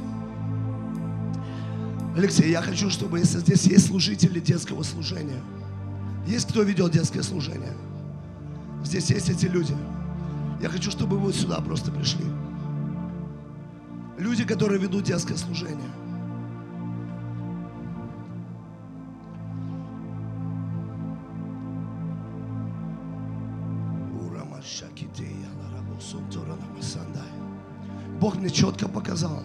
Алексей, 2.15 2.49
я 2.49 2.61
хочу, 2.61 2.89
чтобы 2.89 3.19
если 3.19 3.39
здесь 3.39 3.65
есть 3.65 3.87
служители 3.87 4.39
детского 4.39 4.83
служения, 4.83 5.41
есть 6.25 6.47
кто 6.47 6.61
ведет 6.61 6.93
детское 6.93 7.21
служение? 7.21 7.73
Здесь 8.85 9.09
есть 9.09 9.29
эти 9.29 9.47
люди. 9.47 9.75
Я 10.61 10.69
хочу, 10.69 10.91
чтобы 10.91 11.17
вы 11.17 11.25
вот 11.25 11.35
сюда 11.35 11.59
просто 11.59 11.91
пришли. 11.91 12.25
Люди, 14.17 14.45
которые 14.45 14.79
ведут 14.79 15.03
детское 15.03 15.35
служение– 15.35 15.89
Бог 28.25 28.37
мне 28.37 28.49
четко 28.49 28.87
показал. 28.87 29.43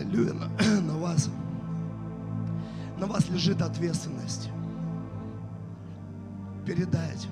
Аллилуйя, 0.00 0.32
на, 0.32 0.80
на 0.80 0.98
вас, 0.98 1.30
на 2.98 3.06
вас 3.06 3.28
лежит 3.28 3.62
ответственность 3.62 4.50
передать 6.66 7.28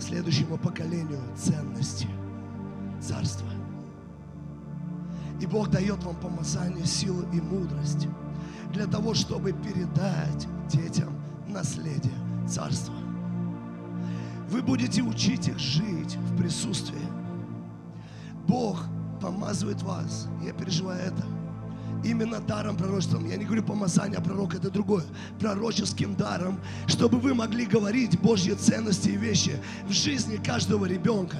следующему 0.00 0.56
поколению 0.56 1.20
ценности 1.36 2.08
царства. 3.02 3.43
Бог 5.54 5.70
дает 5.70 6.02
вам 6.02 6.16
помазание, 6.16 6.84
силу 6.84 7.24
и 7.32 7.40
мудрость 7.40 8.08
для 8.72 8.86
того, 8.86 9.14
чтобы 9.14 9.52
передать 9.52 10.48
детям 10.68 11.14
наследие 11.46 12.12
царства. 12.48 12.96
Вы 14.50 14.62
будете 14.62 15.00
учить 15.02 15.46
их 15.46 15.56
жить 15.60 16.16
в 16.16 16.36
присутствии. 16.36 17.06
Бог 18.48 18.82
помазывает 19.22 19.80
вас. 19.82 20.26
Я 20.44 20.52
переживаю 20.52 21.00
это. 21.00 21.24
Именно 22.02 22.40
даром 22.40 22.76
пророчеством. 22.76 23.24
Я 23.24 23.36
не 23.36 23.44
говорю 23.44 23.62
помазание, 23.62 24.18
а 24.18 24.22
пророк 24.22 24.56
это 24.56 24.72
другое. 24.72 25.04
Пророческим 25.38 26.16
даром, 26.16 26.58
чтобы 26.88 27.20
вы 27.20 27.32
могли 27.32 27.64
говорить 27.64 28.20
Божьи 28.20 28.54
ценности 28.54 29.10
и 29.10 29.16
вещи 29.16 29.62
в 29.86 29.92
жизни 29.92 30.36
каждого 30.36 30.86
ребенка. 30.86 31.36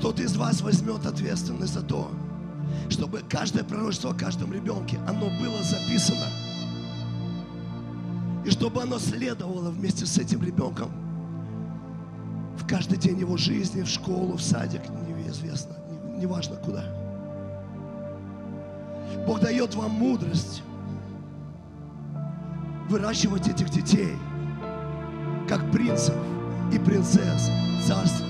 Кто-то 0.00 0.22
из 0.22 0.34
вас 0.34 0.62
возьмет 0.62 1.04
ответственность 1.04 1.74
за 1.74 1.82
то, 1.82 2.10
чтобы 2.88 3.20
каждое 3.28 3.64
пророчество 3.64 4.12
о 4.12 4.14
каждом 4.14 4.50
ребенке, 4.50 4.98
оно 5.06 5.26
было 5.38 5.62
записано. 5.62 6.24
И 8.46 8.50
чтобы 8.50 8.80
оно 8.80 8.98
следовало 8.98 9.68
вместе 9.70 10.06
с 10.06 10.16
этим 10.16 10.42
ребенком 10.42 10.90
в 12.56 12.66
каждый 12.66 12.96
день 12.96 13.18
его 13.18 13.36
жизни, 13.36 13.82
в 13.82 13.88
школу, 13.88 14.38
в 14.38 14.40
садик, 14.42 14.80
неизвестно, 15.06 15.76
неважно 16.16 16.56
куда. 16.56 16.84
Бог 19.26 19.40
дает 19.40 19.74
вам 19.74 19.90
мудрость 19.90 20.62
выращивать 22.88 23.48
этих 23.48 23.68
детей, 23.68 24.16
как 25.46 25.70
принцев 25.70 26.16
и 26.72 26.78
принцесс 26.78 27.50
царства. 27.86 28.29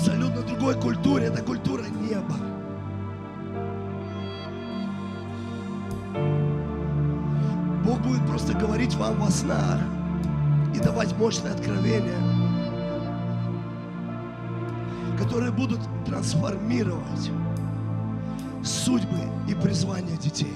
Абсолютно 0.00 0.40
другой 0.42 0.80
культуре, 0.80 1.26
это 1.26 1.42
культура 1.42 1.82
неба. 1.82 2.34
Бог 7.84 8.00
будет 8.00 8.26
просто 8.26 8.54
говорить 8.54 8.94
вам 8.94 9.20
во 9.20 9.30
снах 9.30 9.78
и 10.74 10.78
давать 10.78 11.14
мощное 11.18 11.52
откровение, 11.52 12.16
которые 15.18 15.52
будут 15.52 15.80
трансформировать 16.06 17.30
судьбы 18.64 19.20
и 19.48 19.54
призвания 19.54 20.16
детей. 20.16 20.54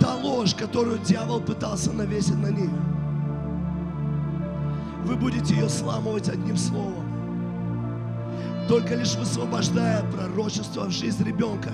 Та 0.00 0.16
ложь, 0.16 0.56
которую 0.56 0.98
дьявол 0.98 1.40
пытался 1.40 1.92
навесить 1.92 2.38
на 2.38 2.48
них, 2.48 2.70
вы 5.04 5.14
будете 5.14 5.54
ее 5.54 5.68
сламывать 5.68 6.28
одним 6.28 6.56
словом. 6.56 7.11
Только 8.72 8.94
лишь 8.94 9.16
высвобождая 9.16 10.02
пророчество 10.10 10.86
в 10.86 10.92
жизнь 10.92 11.22
ребенка 11.24 11.70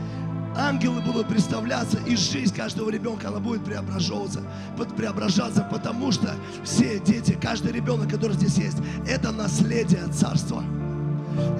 –ангелы 0.56 1.00
будут 1.00 1.26
представляться, 1.26 1.98
и 2.06 2.14
жизнь 2.14 2.54
каждого 2.54 2.88
ребенка, 2.88 3.30
она 3.30 3.40
будет 3.40 3.64
преображаться, 3.64 4.42
преображаться, 4.96 5.66
потому 5.68 6.12
что 6.12 6.36
все 6.62 7.00
дети, 7.00 7.36
каждый 7.42 7.72
ребенок, 7.72 8.08
который 8.08 8.34
здесь 8.34 8.58
есть, 8.58 8.76
это 9.08 9.32
наследие 9.32 10.06
царства. 10.12 10.62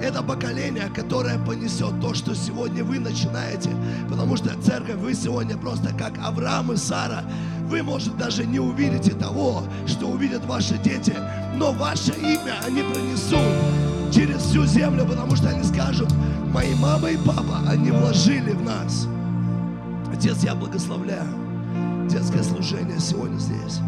Это 0.01 0.23
поколение, 0.23 0.89
которое 0.95 1.37
понесет 1.37 1.99
то, 1.99 2.13
что 2.13 2.33
сегодня 2.33 2.85
вы 2.85 2.99
начинаете. 2.99 3.71
Потому 4.09 4.37
что 4.37 4.57
церковь, 4.61 4.95
вы 4.95 5.13
сегодня 5.13 5.57
просто 5.57 5.93
как 5.95 6.17
Авраам 6.23 6.71
и 6.71 6.77
Сара. 6.77 7.25
Вы, 7.65 7.83
может, 7.83 8.17
даже 8.17 8.45
не 8.45 8.59
увидите 8.59 9.11
того, 9.11 9.63
что 9.85 10.07
увидят 10.07 10.45
ваши 10.45 10.77
дети, 10.77 11.13
но 11.55 11.73
ваше 11.73 12.13
имя 12.13 12.55
они 12.65 12.83
пронесут 12.83 13.86
через 14.11 14.41
всю 14.41 14.65
землю, 14.65 15.05
потому 15.05 15.35
что 15.35 15.49
они 15.49 15.63
скажут, 15.63 16.11
мои 16.53 16.73
мама 16.75 17.09
и 17.09 17.17
папа, 17.17 17.59
они 17.67 17.91
вложили 17.91 18.51
в 18.51 18.61
нас. 18.63 19.07
Отец, 20.13 20.43
я 20.43 20.55
благословляю 20.55 21.27
детское 22.09 22.43
служение 22.43 22.99
сегодня 22.99 23.37
здесь. 23.37 23.79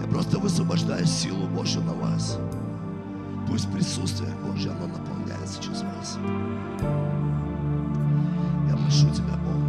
Я 0.00 0.08
просто 0.08 0.38
высвобождаю 0.38 1.06
силу 1.06 1.46
Божью 1.48 1.82
на 1.82 1.92
вас. 1.94 2.38
Пусть 3.48 3.70
присутствие 3.72 4.30
Божье, 4.46 4.70
оно 4.70 4.86
наполняется 4.86 5.62
через 5.62 5.82
вас. 5.82 6.18
Я 8.70 8.76
прошу 8.76 9.10
Тебя, 9.10 9.34
Бог, 9.44 9.63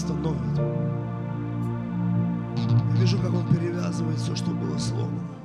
восстановит. 0.00 0.58
Я 2.56 3.00
вижу, 3.00 3.18
как 3.18 3.32
Он 3.32 3.46
перевязывает 3.48 4.18
все, 4.18 4.34
что 4.34 4.50
было 4.50 4.78
сломано. 4.78 5.39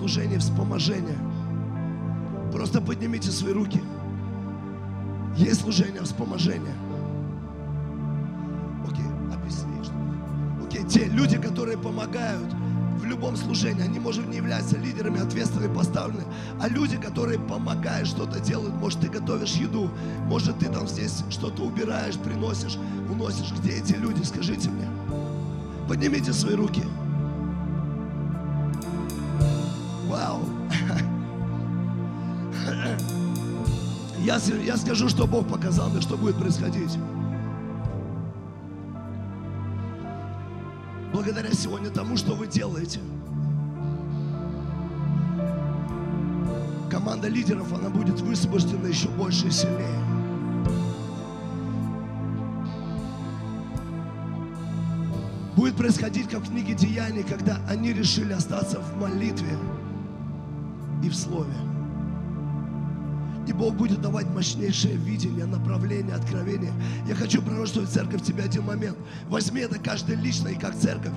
Служении 0.00 0.38
вспоможения. 0.38 1.18
Просто 2.50 2.80
поднимите 2.80 3.30
свои 3.30 3.52
руки. 3.52 3.82
Есть 5.36 5.60
служение 5.60 6.02
вспоможения. 6.02 6.74
Окей, 8.88 9.04
объясни, 9.30 9.84
что. 9.84 9.92
Окей, 10.64 10.84
те 10.84 11.04
люди, 11.04 11.36
которые 11.36 11.76
помогают 11.76 12.50
в 12.98 13.04
любом 13.04 13.36
служении, 13.36 13.82
они, 13.82 13.98
может, 13.98 14.26
не 14.26 14.38
являются 14.38 14.78
лидерами, 14.78 15.20
ответственными, 15.20 15.74
поставлены, 15.74 16.24
а 16.58 16.68
люди, 16.68 16.96
которые 16.96 17.38
помогают, 17.38 18.08
что-то 18.08 18.40
делают, 18.40 18.74
может, 18.76 19.00
ты 19.00 19.08
готовишь 19.08 19.52
еду, 19.52 19.90
может, 20.24 20.58
ты 20.60 20.70
там 20.70 20.88
здесь 20.88 21.24
что-то 21.28 21.62
убираешь, 21.62 22.16
приносишь, 22.16 22.78
уносишь. 23.10 23.52
Где 23.58 23.72
эти 23.72 23.92
люди, 23.92 24.22
скажите 24.22 24.70
мне. 24.70 24.88
Поднимите 25.86 26.32
свои 26.32 26.54
руки. 26.54 26.82
Я, 34.20 34.38
я 34.64 34.76
скажу, 34.76 35.08
что 35.08 35.26
Бог 35.26 35.48
показал 35.48 35.88
мне, 35.88 36.00
что 36.00 36.16
будет 36.16 36.36
происходить. 36.36 36.98
Благодаря 41.12 41.52
сегодня 41.52 41.90
тому, 41.90 42.16
что 42.16 42.34
вы 42.34 42.46
делаете. 42.46 43.00
Команда 46.90 47.28
лидеров, 47.28 47.72
она 47.72 47.88
будет 47.88 48.20
высвобождена 48.20 48.86
еще 48.86 49.08
больше 49.08 49.48
и 49.48 49.50
сильнее. 49.50 50.04
Будет 55.56 55.76
происходить, 55.76 56.28
как 56.28 56.40
в 56.40 56.50
книге 56.50 56.74
Деяний, 56.74 57.22
когда 57.22 57.58
они 57.68 57.92
решили 57.92 58.32
остаться 58.32 58.80
в 58.80 59.00
молитве 59.00 59.56
и 61.02 61.08
в 61.08 61.14
слове. 61.14 61.54
И 63.50 63.52
Бог 63.52 63.74
будет 63.74 64.00
давать 64.00 64.30
мощнейшее 64.30 64.94
видение, 64.94 65.44
направление, 65.44 66.14
откровение. 66.14 66.72
Я 67.08 67.16
хочу 67.16 67.42
пророчествовать 67.42 67.90
церковь 67.90 68.22
тебе 68.22 68.44
один 68.44 68.62
момент. 68.62 68.96
Возьми 69.28 69.60
это 69.62 69.76
каждый 69.80 70.14
лично 70.14 70.50
и 70.50 70.54
как 70.54 70.76
церковь. 70.76 71.10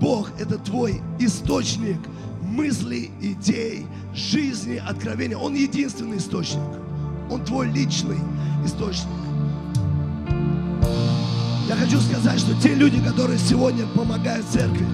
Бог– 0.00 0.28
это 0.40 0.58
твой 0.58 1.00
источник 1.20 1.98
мыслей, 2.42 3.12
идей, 3.20 3.86
жизни, 4.12 4.82
откровения. 4.84 5.36
Он 5.36 5.54
единственный 5.54 6.16
источник. 6.16 6.58
Он 7.30 7.44
твой 7.44 7.70
личный 7.70 8.18
источник. 8.64 9.06
Я 11.68 11.76
хочу 11.76 12.00
сказать, 12.00 12.40
что 12.40 12.60
те 12.60 12.74
люди, 12.74 13.00
которые 13.00 13.38
сегодня 13.38 13.86
помогают 13.94 14.44
церкви, 14.46 14.86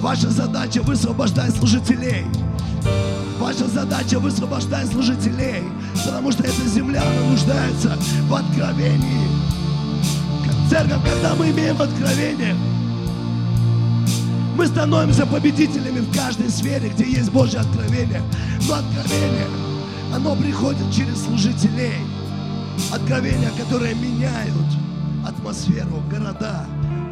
ваша 0.00 0.30
задача 0.30 0.82
высвобождать 0.82 1.56
служителей. 1.56 2.26
Ваша 3.52 3.68
задача 3.68 4.18
высвобождать 4.18 4.90
служителей, 4.90 5.64
потому 6.06 6.32
что 6.32 6.42
эта 6.42 6.66
земля 6.66 7.02
нуждается 7.28 7.98
в 8.26 8.34
откровении. 8.34 9.28
Как 10.42 10.54
Церковь, 10.70 11.02
когда 11.04 11.34
мы 11.34 11.50
имеем 11.50 11.76
откровение, 11.78 12.56
мы 14.56 14.66
становимся 14.66 15.26
победителями 15.26 16.00
в 16.00 16.16
каждой 16.16 16.48
сфере, 16.48 16.88
где 16.88 17.04
есть 17.04 17.30
Божье 17.30 17.60
откровение. 17.60 18.22
Но 18.66 18.76
откровение, 18.76 19.46
оно 20.14 20.34
приходит 20.34 20.90
через 20.90 21.22
служителей. 21.22 21.92
Откровения, 22.90 23.50
которые 23.58 23.94
меняют 23.94 24.54
атмосферу, 25.26 26.02
города, 26.10 26.64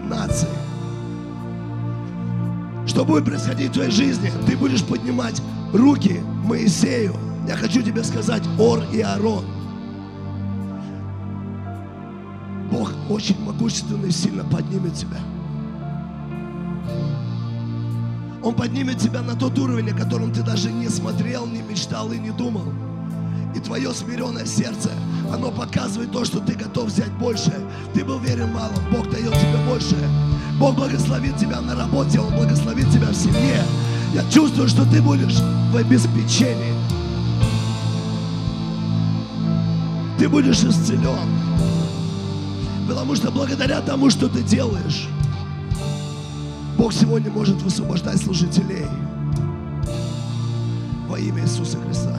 нации. 0.09 0.49
Что 2.87 3.05
будет 3.05 3.27
происходить 3.27 3.73
в 3.73 3.75
твоей 3.75 3.91
жизни? 3.91 4.33
Ты 4.47 4.57
будешь 4.57 4.83
поднимать 4.83 5.43
руки 5.73 6.21
Моисею. 6.45 7.15
Я 7.47 7.57
хочу 7.57 7.83
тебе 7.83 8.05
сказать, 8.05 8.43
Ор 8.59 8.83
и 8.93 9.01
Аарон. 9.01 9.45
Бог 12.71 12.93
очень 13.09 13.41
могущественно 13.45 14.07
и 14.07 14.11
сильно 14.11 14.45
поднимет 14.45 14.95
тебя. 14.95 15.19
Он 18.43 18.55
поднимет 18.55 18.99
тебя 18.99 19.23
на 19.23 19.35
тот 19.35 19.59
уровень, 19.59 19.91
о 19.91 19.97
котором 19.97 20.33
ты 20.33 20.43
даже 20.43 20.71
не 20.73 20.89
смотрел, 20.89 21.47
не 21.47 21.63
мечтал 21.63 22.11
и 22.13 22.19
не 22.19 22.31
думал. 22.31 22.73
И 23.55 23.59
твое 23.59 23.93
смиренное 23.93 24.47
сердце, 24.47 24.91
оно 25.33 25.51
показывает 25.51 26.13
то, 26.13 26.25
что 26.25 26.39
ты 26.41 26.55
готов 26.55 26.87
взять 26.87 27.13
больше. 27.19 27.53
Ты 27.93 28.05
был 28.05 28.19
верен 28.21 28.53
мало, 28.53 28.73
Бог 28.93 29.11
дает 29.11 29.33
тебе 29.33 29.59
больше. 29.69 29.97
Бог 30.59 30.77
благословит 30.77 31.37
тебя 31.37 31.61
на 31.61 31.75
работе, 31.75 32.21
Он 32.21 32.35
благословит 32.35 32.89
тебя 32.91 33.09
в 33.09 33.15
семье. 33.15 33.63
Я 34.13 34.29
чувствую, 34.29 34.69
что 34.69 34.85
ты 34.85 35.01
будешь 35.01 35.39
в 35.73 35.77
обеспечении. 35.77 36.75
Ты 40.19 40.29
будешь 40.29 40.65
исцелен. 40.65 41.29
Потому 42.89 43.15
что 43.15 43.31
благодаря 43.31 43.81
тому, 43.81 44.11
что 44.11 44.29
ты 44.29 44.43
делаешь, 44.43 45.07
Бог 46.77 46.93
сегодня 46.93 47.31
может 47.31 47.63
высвобождать 47.63 48.21
служителей 48.21 48.87
во 51.09 51.19
имя 51.19 51.43
Иисуса 51.45 51.79
Христа. 51.79 52.19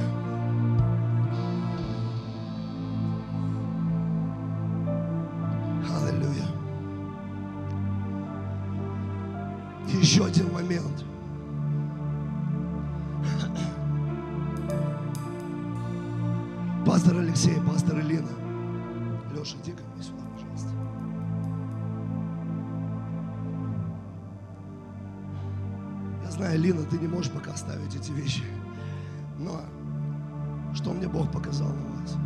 Бог 31.12 31.32
показал 31.32 31.68
на 31.68 32.02
вас? 32.02 32.18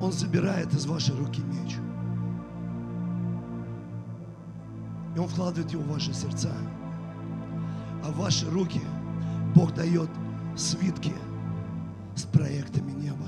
Он 0.00 0.12
забирает 0.12 0.72
из 0.72 0.86
вашей 0.86 1.14
руки 1.16 1.42
меч. 1.42 1.76
И 5.14 5.18
Он 5.18 5.28
вкладывает 5.28 5.70
его 5.72 5.82
в 5.82 5.92
ваши 5.92 6.14
сердца. 6.14 6.52
А 8.04 8.10
в 8.10 8.16
ваши 8.16 8.48
руки 8.50 8.80
Бог 9.54 9.74
дает 9.74 10.08
свитки 10.56 11.12
с 12.14 12.22
проектами 12.22 12.92
неба 12.92 13.26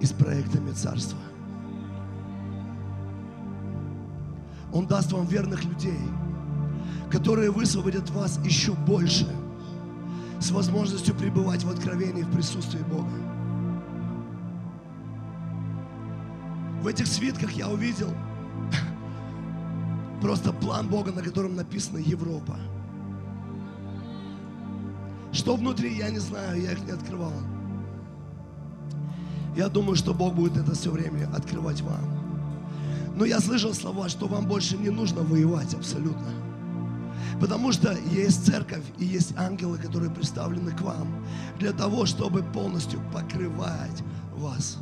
и 0.00 0.06
с 0.06 0.12
проектами 0.12 0.72
царства. 0.72 1.18
Он 4.72 4.86
даст 4.86 5.12
вам 5.12 5.26
верных 5.26 5.64
людей, 5.64 6.00
которые 7.10 7.50
высвободят 7.50 8.08
вас 8.10 8.38
еще 8.44 8.72
больше 8.72 9.28
с 10.42 10.50
возможностью 10.50 11.14
пребывать 11.14 11.62
в 11.62 11.70
откровении 11.70 12.22
в 12.22 12.30
присутствии 12.32 12.82
Бога. 12.82 13.10
В 16.82 16.86
этих 16.88 17.06
свитках 17.06 17.52
я 17.52 17.68
увидел 17.68 18.12
просто 20.20 20.52
план 20.52 20.88
Бога, 20.88 21.12
на 21.12 21.22
котором 21.22 21.54
написано 21.54 21.98
Европа. 21.98 22.56
Что 25.30 25.54
внутри, 25.54 25.96
я 25.96 26.10
не 26.10 26.18
знаю, 26.18 26.60
я 26.60 26.72
их 26.72 26.84
не 26.84 26.90
открывал. 26.90 27.32
Я 29.56 29.68
думаю, 29.68 29.94
что 29.94 30.12
Бог 30.12 30.34
будет 30.34 30.56
это 30.56 30.74
все 30.74 30.90
время 30.90 31.28
открывать 31.34 31.82
вам. 31.82 32.22
Но 33.14 33.24
я 33.24 33.38
слышал 33.38 33.72
слова, 33.74 34.08
что 34.08 34.26
вам 34.26 34.46
больше 34.46 34.76
не 34.76 34.90
нужно 34.90 35.22
воевать 35.22 35.72
абсолютно. 35.74 36.51
Потому 37.40 37.72
что 37.72 37.96
есть 38.10 38.46
церковь 38.46 38.84
и 38.98 39.04
есть 39.04 39.36
ангелы, 39.36 39.78
которые 39.78 40.10
представлены 40.10 40.72
к 40.72 40.80
вам 40.80 41.24
для 41.58 41.72
того, 41.72 42.06
чтобы 42.06 42.42
полностью 42.42 43.00
покрывать 43.12 44.02
вас 44.34 44.78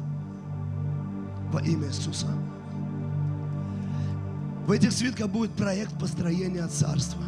во 1.53 1.61
имя 1.61 1.89
Иисуса. 1.89 2.29
В 4.67 4.73
этих 4.73 4.93
свитках 4.93 5.29
будет 5.29 5.51
проект 5.53 5.99
построения 5.99 6.67
царства. 6.69 7.23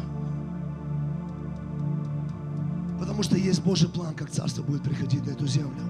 Потому 2.99 3.21
что 3.23 3.37
есть 3.37 3.61
Божий 3.63 3.89
план, 3.89 4.13
как 4.13 4.29
царство 4.29 4.63
будет 4.63 4.81
приходить 4.83 5.25
на 5.25 5.31
эту 5.31 5.45
землю. 5.45 5.81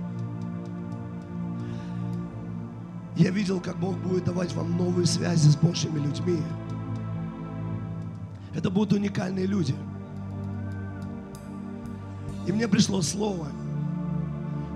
Я 3.15 3.29
видел, 3.29 3.59
как 3.59 3.77
Бог 3.79 3.95
будет 3.99 4.25
давать 4.25 4.53
вам 4.55 4.75
новые 4.75 5.05
связи 5.05 5.47
с 5.47 5.55
Божьими 5.55 5.99
людьми. 5.99 6.39
Это 8.55 8.69
будут 8.69 8.93
уникальные 8.93 9.45
люди. 9.45 9.75
И 12.47 12.51
мне 12.51 12.67
пришло 12.67 13.01
слово. 13.01 13.47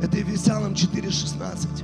Это 0.02 0.18
Ефесянам 0.18 0.74
4,16 0.74 1.84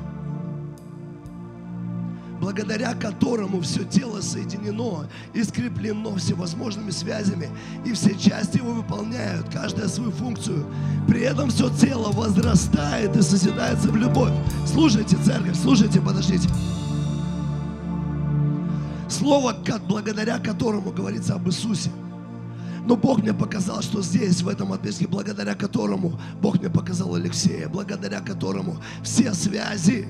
благодаря 2.43 2.93
которому 2.93 3.61
все 3.61 3.85
тело 3.85 4.19
соединено 4.19 5.05
и 5.33 5.43
скреплено 5.43 6.13
всевозможными 6.17 6.91
связями, 6.91 7.49
и 7.85 7.93
все 7.93 8.15
части 8.15 8.57
его 8.57 8.73
выполняют, 8.73 9.47
каждая 9.49 9.87
свою 9.87 10.11
функцию. 10.11 10.65
При 11.07 11.21
этом 11.21 11.49
все 11.49 11.69
тело 11.69 12.11
возрастает 12.11 13.15
и 13.15 13.21
созидается 13.21 13.87
в 13.87 13.95
любовь. 13.95 14.33
Слушайте, 14.67 15.15
церковь, 15.23 15.57
слушайте, 15.57 16.01
подождите. 16.01 16.49
Слово, 19.23 19.55
благодаря 19.87 20.37
которому 20.37 20.91
говорится 20.91 21.35
об 21.35 21.47
Иисусе. 21.47 21.89
Но 22.85 22.97
Бог 22.97 23.21
мне 23.21 23.33
показал, 23.33 23.81
что 23.81 24.01
здесь, 24.01 24.41
в 24.41 24.49
этом 24.49 24.73
отрезке, 24.73 25.07
благодаря 25.07 25.55
которому 25.55 26.19
Бог 26.41 26.59
мне 26.59 26.69
показал 26.69 27.15
Алексея, 27.15 27.69
благодаря 27.69 28.19
которому 28.19 28.75
все 29.01 29.33
связи, 29.33 30.09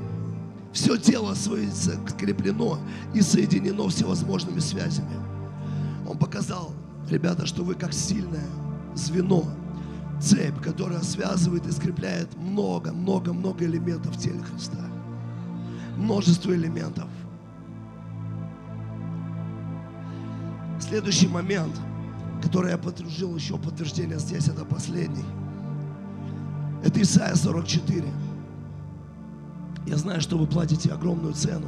все 0.71 0.97
тело 0.97 1.36
свое 1.36 1.69
скреплено 1.71 2.80
и 3.13 3.21
соединено 3.21 3.88
всевозможными 3.88 4.58
связями. 4.58 5.15
Он 6.08 6.17
показал, 6.17 6.71
ребята, 7.08 7.45
что 7.45 7.63
вы 7.63 7.76
как 7.76 7.93
сильное 7.93 8.49
звено 8.95 9.45
цепь, 10.19 10.60
которая 10.60 11.04
связывает 11.04 11.67
и 11.67 11.71
скрепляет 11.71 12.36
много-много-много 12.36 13.63
элементов 13.63 14.15
в 14.15 14.19
теле 14.19 14.39
Христа. 14.39 14.80
Множество 15.97 16.52
элементов. 16.52 17.08
Следующий 20.93 21.27
момент, 21.27 21.75
который 22.39 22.69
я 22.69 22.77
подружил 22.77 23.36
еще 23.36 23.58
подтверждение 23.58 24.19
здесь, 24.19 24.47
это 24.47 24.63
последний. 24.63 25.25
Это 26.84 27.01
Исайя 27.01 27.34
44. 27.34 28.06
Я 29.88 29.97
знаю, 29.97 30.21
что 30.21 30.38
вы 30.38 30.45
платите 30.45 30.91
огромную 30.91 31.34
цену. 31.34 31.65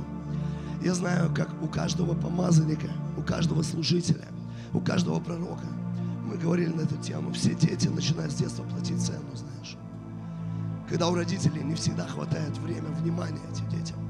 Я 0.83 0.93
знаю, 0.93 1.33
как 1.33 1.49
у 1.63 1.67
каждого 1.67 2.13
помазанника, 2.13 2.87
у 3.17 3.23
каждого 3.23 3.63
служителя, 3.63 4.27
у 4.75 4.79
каждого 4.79 5.19
пророка. 5.19 5.65
Мы 6.23 6.37
говорили 6.37 6.71
на 6.71 6.81
эту 6.81 6.97
тему. 6.97 7.33
Все 7.33 7.55
дети 7.55 7.87
начинают 7.87 8.31
с 8.31 8.35
детства 8.35 8.61
платить 8.61 9.01
цену, 9.01 9.25
знаешь. 9.33 9.75
Когда 10.87 11.09
у 11.09 11.15
родителей 11.15 11.63
не 11.63 11.73
всегда 11.73 12.05
хватает 12.05 12.55
времени, 12.59 12.93
внимания 13.01 13.41
этим 13.51 13.67
детям. 13.69 14.04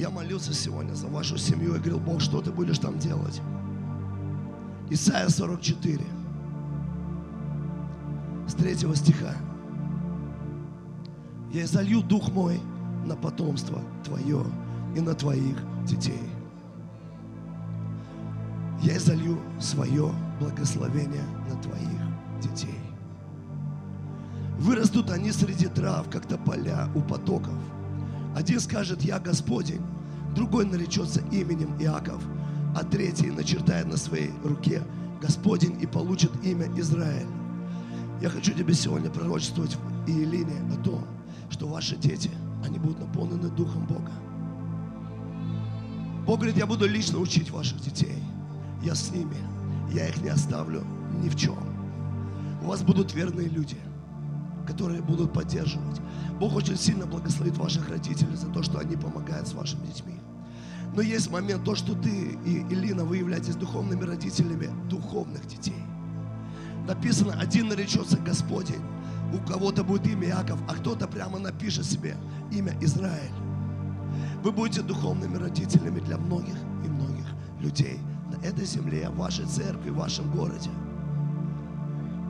Я 0.00 0.08
молился 0.08 0.54
сегодня 0.54 0.94
за 0.94 1.08
вашу 1.08 1.36
семью 1.36 1.74
и 1.74 1.78
говорил, 1.78 2.00
Бог, 2.00 2.22
что 2.22 2.40
ты 2.40 2.50
будешь 2.50 2.78
там 2.78 2.98
делать? 2.98 3.42
Исайя 4.88 5.28
44, 5.28 6.00
с 8.48 8.54
3 8.54 8.76
стиха. 8.94 9.34
Я 11.52 11.64
изолью 11.64 12.00
Дух 12.00 12.32
мой 12.32 12.58
на 13.04 13.14
потомство 13.14 13.82
Твое 14.02 14.42
и 14.96 15.00
на 15.02 15.12
Твоих 15.12 15.58
детей. 15.84 16.30
Я 18.80 18.96
изолью 18.96 19.38
свое 19.60 20.10
благословение 20.40 21.26
на 21.46 21.60
Твоих 21.60 22.00
детей. 22.40 22.80
Вырастут 24.58 25.10
они 25.10 25.30
среди 25.30 25.66
трав, 25.66 26.08
как 26.08 26.24
тополя 26.24 26.88
у 26.94 27.02
потоков. 27.02 27.52
Один 28.34 28.60
скажет, 28.60 29.02
я 29.02 29.18
Господень, 29.18 29.82
другой 30.34 30.64
наречется 30.64 31.20
именем 31.32 31.74
Иаков, 31.80 32.22
а 32.76 32.84
третий 32.84 33.30
начертает 33.30 33.86
на 33.86 33.96
своей 33.96 34.30
руке 34.44 34.82
Господень 35.20 35.80
и 35.82 35.86
получит 35.86 36.30
имя 36.44 36.66
Израиль. 36.78 37.26
Я 38.20 38.30
хочу 38.30 38.52
тебе 38.52 38.74
сегодня 38.74 39.10
пророчествовать 39.10 39.76
в 39.76 40.08
Иелине 40.08 40.60
о 40.72 40.76
том, 40.82 41.04
что 41.50 41.66
ваши 41.66 41.96
дети, 41.96 42.30
они 42.64 42.78
будут 42.78 43.00
наполнены 43.00 43.48
Духом 43.48 43.86
Бога. 43.86 44.12
Бог 46.26 46.36
говорит, 46.36 46.56
я 46.56 46.66
буду 46.66 46.86
лично 46.86 47.18
учить 47.18 47.50
ваших 47.50 47.80
детей. 47.80 48.22
Я 48.82 48.94
с 48.94 49.10
ними. 49.10 49.36
Я 49.92 50.06
их 50.06 50.22
не 50.22 50.28
оставлю 50.28 50.84
ни 51.22 51.28
в 51.28 51.36
чем. 51.36 51.58
У 52.62 52.66
вас 52.66 52.82
будут 52.82 53.14
верные 53.14 53.48
люди, 53.48 53.76
которые 54.66 55.02
будут 55.02 55.32
поддерживать. 55.32 56.00
Бог 56.38 56.54
очень 56.54 56.76
сильно 56.76 57.06
благословит 57.06 57.56
ваших 57.58 57.88
родителей 57.88 58.36
за 58.36 58.48
то, 58.48 58.62
что 58.62 58.78
они 58.78 58.96
помогают 58.96 59.48
с 59.48 59.52
вашими 59.52 59.86
детьми. 59.86 60.14
Но 60.94 61.02
есть 61.02 61.30
момент, 61.30 61.64
то, 61.64 61.74
что 61.74 61.94
ты 61.94 62.38
и 62.44 62.64
Илина, 62.70 63.04
вы 63.04 63.18
являетесь 63.18 63.54
духовными 63.54 64.04
родителями 64.04 64.68
духовных 64.88 65.46
детей. 65.46 65.82
Написано, 66.86 67.34
один 67.40 67.68
наречется 67.68 68.16
Господень, 68.18 68.82
у 69.32 69.38
кого-то 69.48 69.84
будет 69.84 70.06
имя 70.06 70.28
Иаков, 70.28 70.58
а 70.68 70.74
кто-то 70.74 71.06
прямо 71.06 71.38
напишет 71.38 71.84
себе 71.84 72.16
имя 72.50 72.76
Израиль. 72.80 73.30
Вы 74.42 74.50
будете 74.50 74.82
духовными 74.82 75.36
родителями 75.36 76.00
для 76.00 76.18
многих 76.18 76.56
и 76.84 76.88
многих 76.88 77.26
людей 77.60 78.00
на 78.30 78.44
этой 78.44 78.64
земле, 78.64 79.08
в 79.10 79.16
вашей 79.16 79.44
церкви, 79.44 79.90
в 79.90 79.96
вашем 79.96 80.30
городе. 80.32 80.70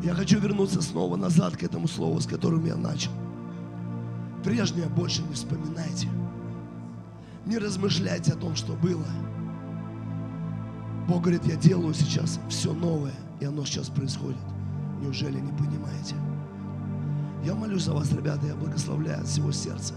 Я 0.03 0.15
хочу 0.15 0.41
вернуться 0.41 0.81
снова 0.81 1.17
назад 1.17 1.57
к 1.59 1.63
этому 1.63 1.87
слову, 1.87 2.21
с 2.21 2.27
которым 2.27 2.65
я 2.65 2.75
начал. 2.75 3.11
Прежнее 4.43 4.89
больше 4.89 5.23
не 5.23 5.35
вспоминайте. 5.35 6.09
Не 7.45 7.59
размышляйте 7.59 8.33
о 8.33 8.37
том, 8.37 8.57
что 8.57 8.73
было. 8.73 9.05
Бог 11.07 11.23
говорит, 11.23 11.45
я 11.45 11.57
делаю 11.57 11.93
сейчас 11.93 12.41
все 12.49 12.73
новое, 12.73 13.13
и 13.41 13.45
оно 13.45 13.65
сейчас 13.67 13.89
происходит. 13.89 14.39
Неужели 15.03 15.39
не 15.39 15.53
понимаете? 15.53 16.15
Я 17.45 17.55
молюсь 17.55 17.85
за 17.85 17.93
вас, 17.93 18.11
ребята, 18.13 18.47
я 18.47 18.55
благословляю 18.55 19.21
от 19.21 19.27
всего 19.27 19.53
сердца. 19.53 19.95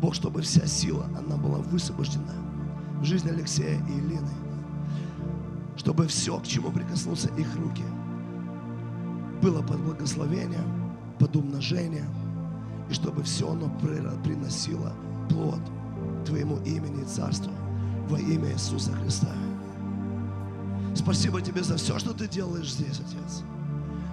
Бог, 0.00 0.14
чтобы 0.14 0.42
вся 0.42 0.66
сила, 0.66 1.06
она 1.18 1.36
была 1.36 1.58
высвобождена 1.58 2.34
в 3.00 3.04
жизнь 3.04 3.28
Алексея 3.28 3.80
и 3.88 3.92
Елены. 3.92 4.30
Чтобы 5.76 6.06
все, 6.06 6.38
к 6.38 6.46
чему 6.46 6.70
прикоснулся 6.70 7.28
их 7.36 7.54
руки, 7.56 7.82
было 9.44 9.60
под 9.60 9.78
благословением, 9.80 10.96
под 11.18 11.36
умножением, 11.36 12.08
и 12.88 12.94
чтобы 12.94 13.22
все 13.24 13.50
оно 13.50 13.68
приносило 14.24 14.94
плод 15.28 15.60
Твоему 16.24 16.56
имени 16.64 17.02
и 17.02 17.04
Царству 17.04 17.52
во 18.08 18.18
имя 18.18 18.52
Иисуса 18.52 18.92
Христа. 18.92 19.28
Спасибо 20.94 21.42
Тебе 21.42 21.62
за 21.62 21.76
все, 21.76 21.98
что 21.98 22.14
Ты 22.14 22.26
делаешь 22.26 22.72
здесь, 22.72 23.00
Отец. 23.00 23.42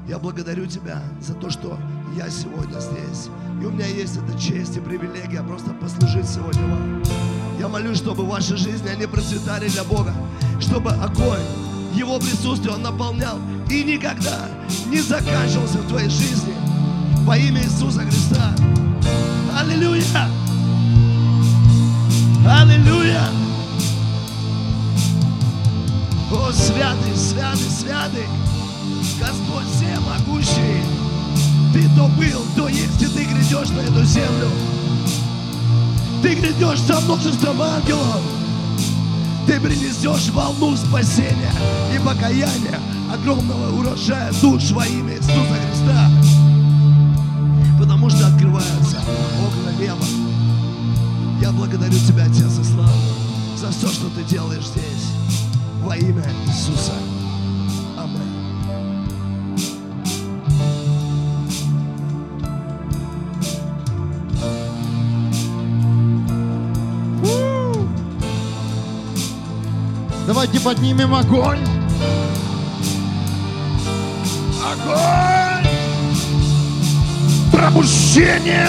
Я 0.06 0.20
благодарю 0.20 0.66
Тебя 0.66 1.02
за 1.22 1.34
то, 1.36 1.50
что 1.50 1.78
я 2.18 2.30
сегодня 2.30 2.80
здесь. 2.80 3.30
И 3.62 3.66
у 3.66 3.72
меня 3.72 3.86
есть 3.86 4.18
эта 4.18 4.38
честь 4.38 4.76
и 4.76 4.82
привилегия 4.82 5.44
просто 5.44 5.72
послужить 5.76 6.28
сегодня 6.28 6.68
вам. 6.68 7.04
Я 7.58 7.70
молюсь, 7.70 7.98
чтобы 7.98 8.26
ваши 8.26 8.58
жизни, 8.58 8.90
они 8.90 9.06
процветали 9.06 9.70
для 9.70 9.86
Бога. 9.86 10.14
Чтобы 10.60 10.92
огонь, 10.92 11.40
Его 11.94 12.20
присутствие, 12.20 12.74
Он 12.74 12.82
наполнял 12.82 13.38
и 13.70 13.84
никогда 13.84 14.50
не 14.88 15.02
заканчивался 15.02 15.80
в 15.80 15.88
твоей 15.88 16.10
жизни. 16.10 16.54
Во 17.24 17.38
имя 17.38 17.64
Иисуса 17.64 18.02
Христа. 18.02 18.54
Аллилуйя! 19.58 20.30
Аллилуйя! 22.48 23.24
О, 26.32 26.52
святый, 26.52 27.16
святый, 27.16 27.70
святый! 27.70 28.26
Господь 29.20 29.66
всемогущий! 29.76 30.84
Ты 31.74 31.88
то 31.96 32.08
был, 32.18 32.44
то 32.56 32.68
есть, 32.68 33.02
и 33.02 33.06
ты 33.06 33.24
грядешь 33.24 33.70
на 33.70 33.82
эту 33.82 34.04
землю. 34.04 34.50
Ты 36.22 36.36
грядешь 36.36 36.82
со 36.82 37.00
множеством 37.02 37.62
ангелов. 37.62 38.22
Ты 39.48 39.60
принесешь 39.60 40.30
волну 40.30 40.76
спасения 40.76 41.54
и 41.96 42.00
покаяния 42.00 42.80
огромного 43.14 43.78
урожая 43.78 44.32
душ 44.42 44.72
во 44.72 44.86
имя 44.86 45.16
Иисуса 45.16 45.32
Христа. 45.34 46.10
Потому 47.80 48.10
что 48.10 48.28
открываются 48.28 48.98
окна 48.98 49.72
неба. 49.80 50.06
Я 51.42 51.52
благодарю 51.52 51.98
Тебя, 52.00 52.26
Отец 52.26 52.60
и 52.60 52.64
Слава, 52.64 52.92
за 53.58 53.72
все, 53.72 53.88
что 53.88 54.08
Ты 54.10 54.24
делаешь 54.24 54.68
здесь. 54.68 55.12
Во 55.84 55.96
имя 55.98 56.26
Иисуса. 56.48 56.94
Аминь. 57.98 58.22
Давайте 70.28 70.60
поднимем 70.62 71.14
огонь. 71.14 71.81
Огонь! 74.84 75.68
Пробуждение 77.52 78.68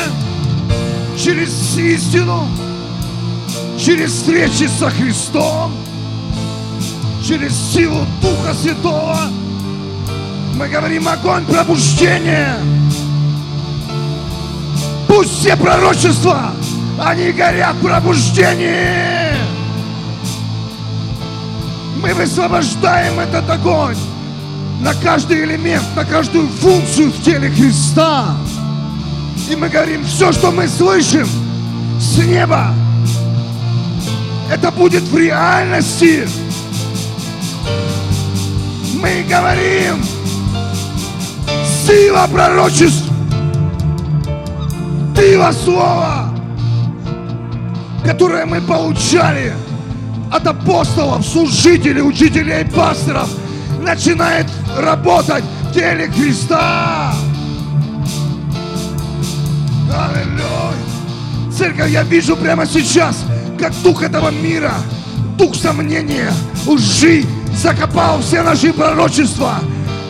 через 1.16 1.76
истину, 1.76 2.46
через 3.78 4.12
встречи 4.12 4.68
со 4.68 4.90
Христом, 4.90 5.72
через 7.26 7.56
силу 7.72 8.04
Духа 8.20 8.54
Святого. 8.54 9.18
Мы 10.56 10.68
говорим 10.68 11.08
огонь 11.08 11.44
пробуждения. 11.46 12.56
Пусть 15.08 15.40
все 15.40 15.56
пророчества, 15.56 16.52
они 16.98 17.32
горят 17.32 17.76
в 17.76 17.86
пробуждении. 17.86 19.32
Мы 22.00 22.14
высвобождаем 22.14 23.20
этот 23.20 23.48
огонь 23.48 23.96
на 24.82 24.94
каждый 24.94 25.44
элемент, 25.44 25.84
на 25.94 26.04
каждую 26.04 26.48
функцию 26.48 27.12
в 27.12 27.22
теле 27.22 27.48
Христа. 27.50 28.36
И 29.48 29.54
мы 29.54 29.68
говорим, 29.68 30.04
все, 30.04 30.32
что 30.32 30.50
мы 30.50 30.66
слышим 30.66 31.26
с 32.00 32.18
неба, 32.18 32.74
это 34.50 34.72
будет 34.72 35.04
в 35.04 35.16
реальности. 35.16 36.28
Мы 39.00 39.24
говорим, 39.28 40.02
сила 41.86 42.28
пророчеств, 42.30 43.04
сила 45.16 45.52
слова, 45.52 46.34
которое 48.04 48.46
мы 48.46 48.60
получали 48.60 49.54
от 50.32 50.44
апостолов, 50.44 51.24
служителей, 51.24 52.02
учителей, 52.02 52.64
пасторов, 52.64 53.28
начинает 53.80 54.46
работать 54.76 55.44
теле 55.74 56.10
Христа. 56.10 57.14
Аллилуйя. 59.92 60.92
Церковь, 61.56 61.90
я 61.90 62.02
вижу 62.02 62.36
прямо 62.36 62.66
сейчас, 62.66 63.24
как 63.58 63.72
дух 63.82 64.02
этого 64.02 64.30
мира, 64.30 64.72
дух 65.36 65.54
сомнения, 65.54 66.32
лжи, 66.66 67.24
закопал 67.54 68.20
все 68.20 68.42
наши 68.42 68.72
пророчества, 68.72 69.56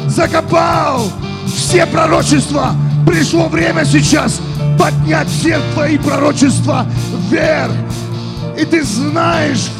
закопал 0.07 1.11
все 1.47 1.87
пророчества. 1.87 2.75
Пришло 3.07 3.49
время 3.49 3.85
сейчас 3.85 4.41
поднять 4.79 5.29
все 5.29 5.59
твои 5.75 5.99
пророчества 5.99 6.87
вверх. 7.29 7.73
И 8.59 8.65
ты 8.65 8.85
знаешь, 8.85 9.71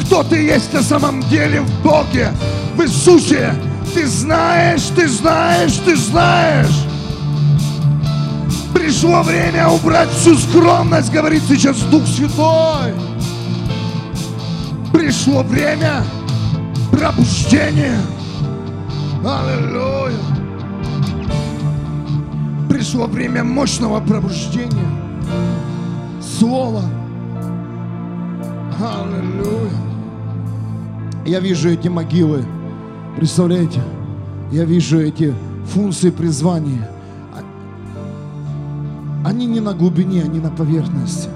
кто 0.00 0.22
ты 0.22 0.36
есть 0.36 0.72
на 0.72 0.82
самом 0.82 1.22
деле 1.28 1.60
в 1.60 1.82
Боге, 1.82 2.32
в 2.76 2.82
Иисусе. 2.82 3.54
Ты 3.94 4.06
знаешь, 4.06 4.84
ты 4.96 5.06
знаешь, 5.06 5.76
ты 5.84 5.96
знаешь. 5.96 6.86
Пришло 8.72 9.22
время 9.22 9.68
убрать 9.68 10.08
всю 10.10 10.36
скромность, 10.36 11.12
говорит 11.12 11.42
сейчас 11.46 11.78
Дух 11.82 12.06
Святой. 12.06 12.94
Пришло 14.92 15.42
время 15.42 16.04
пробуждения. 16.90 18.00
Аллилуйя. 19.24 20.18
Пришло 22.68 23.06
время 23.06 23.44
мощного 23.44 24.00
пробуждения. 24.00 24.88
Слова. 26.38 26.82
Аллилуйя. 28.80 29.70
Я 31.24 31.40
вижу 31.40 31.68
эти 31.68 31.88
могилы. 31.88 32.44
Представляете? 33.16 33.82
Я 34.50 34.64
вижу 34.64 35.00
эти 35.00 35.34
функции 35.66 36.10
призвания. 36.10 36.88
Они 39.24 39.46
не 39.46 39.60
на 39.60 39.72
глубине, 39.72 40.22
они 40.22 40.40
на 40.40 40.50
поверхности. 40.50 41.28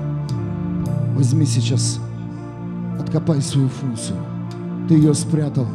Возьми 1.15 1.47
сейчас, 1.47 2.01
откопай 3.01 3.41
свою 3.41 3.69
функцию. 3.69 4.19
Ты 4.89 4.95
ее 4.95 5.15
спрятал. 5.15 5.67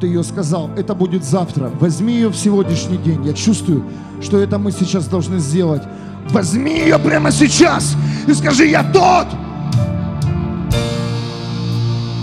Ты 0.00 0.08
ее 0.08 0.22
сказал, 0.24 0.70
это 0.76 0.94
будет 0.94 1.24
завтра. 1.24 1.70
Возьми 1.80 2.14
ее 2.14 2.28
в 2.28 2.36
сегодняшний 2.36 2.98
день. 2.98 3.24
Я 3.24 3.32
чувствую, 3.32 3.84
что 4.20 4.38
это 4.38 4.58
мы 4.58 4.72
сейчас 4.72 5.06
должны 5.06 5.38
сделать. 5.38 5.82
Возьми 6.30 6.80
ее 6.80 6.98
прямо 6.98 7.30
сейчас 7.30 7.96
и 8.26 8.34
скажи, 8.34 8.66
я 8.66 8.82
тот, 8.82 9.26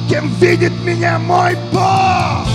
кем 0.10 0.28
видит 0.40 0.74
меня 0.86 1.18
мой 1.20 1.56
Бог. 1.72 2.53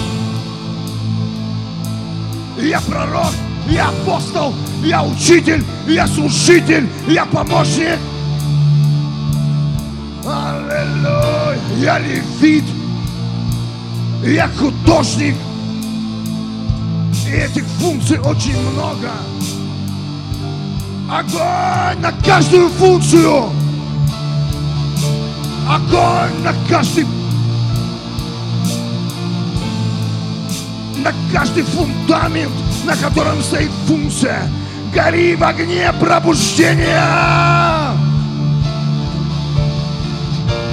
Я 2.68 2.82
пророк, 2.82 3.32
я 3.66 3.88
апостол, 3.88 4.52
я 4.84 5.02
учитель, 5.02 5.64
я 5.86 6.06
служитель, 6.06 6.86
я 7.06 7.24
помощник. 7.24 7.98
Аллилуйя. 10.22 11.58
Я 11.78 11.98
левит, 11.98 12.64
я 14.22 14.48
художник. 14.48 15.34
И 17.26 17.30
этих 17.30 17.64
функций 17.80 18.18
очень 18.18 18.60
много. 18.60 19.12
Огонь 21.10 22.02
на 22.02 22.12
каждую 22.22 22.68
функцию. 22.68 23.44
Огонь 25.66 26.42
на 26.44 26.52
каждый 26.68 27.06
на 30.98 31.12
каждый 31.32 31.62
фундамент, 31.62 32.52
на 32.84 32.96
котором 32.96 33.42
стоит 33.42 33.70
функция. 33.86 34.42
Гори 34.94 35.36
в 35.36 35.44
огне 35.44 35.92
пробуждения. 36.00 37.02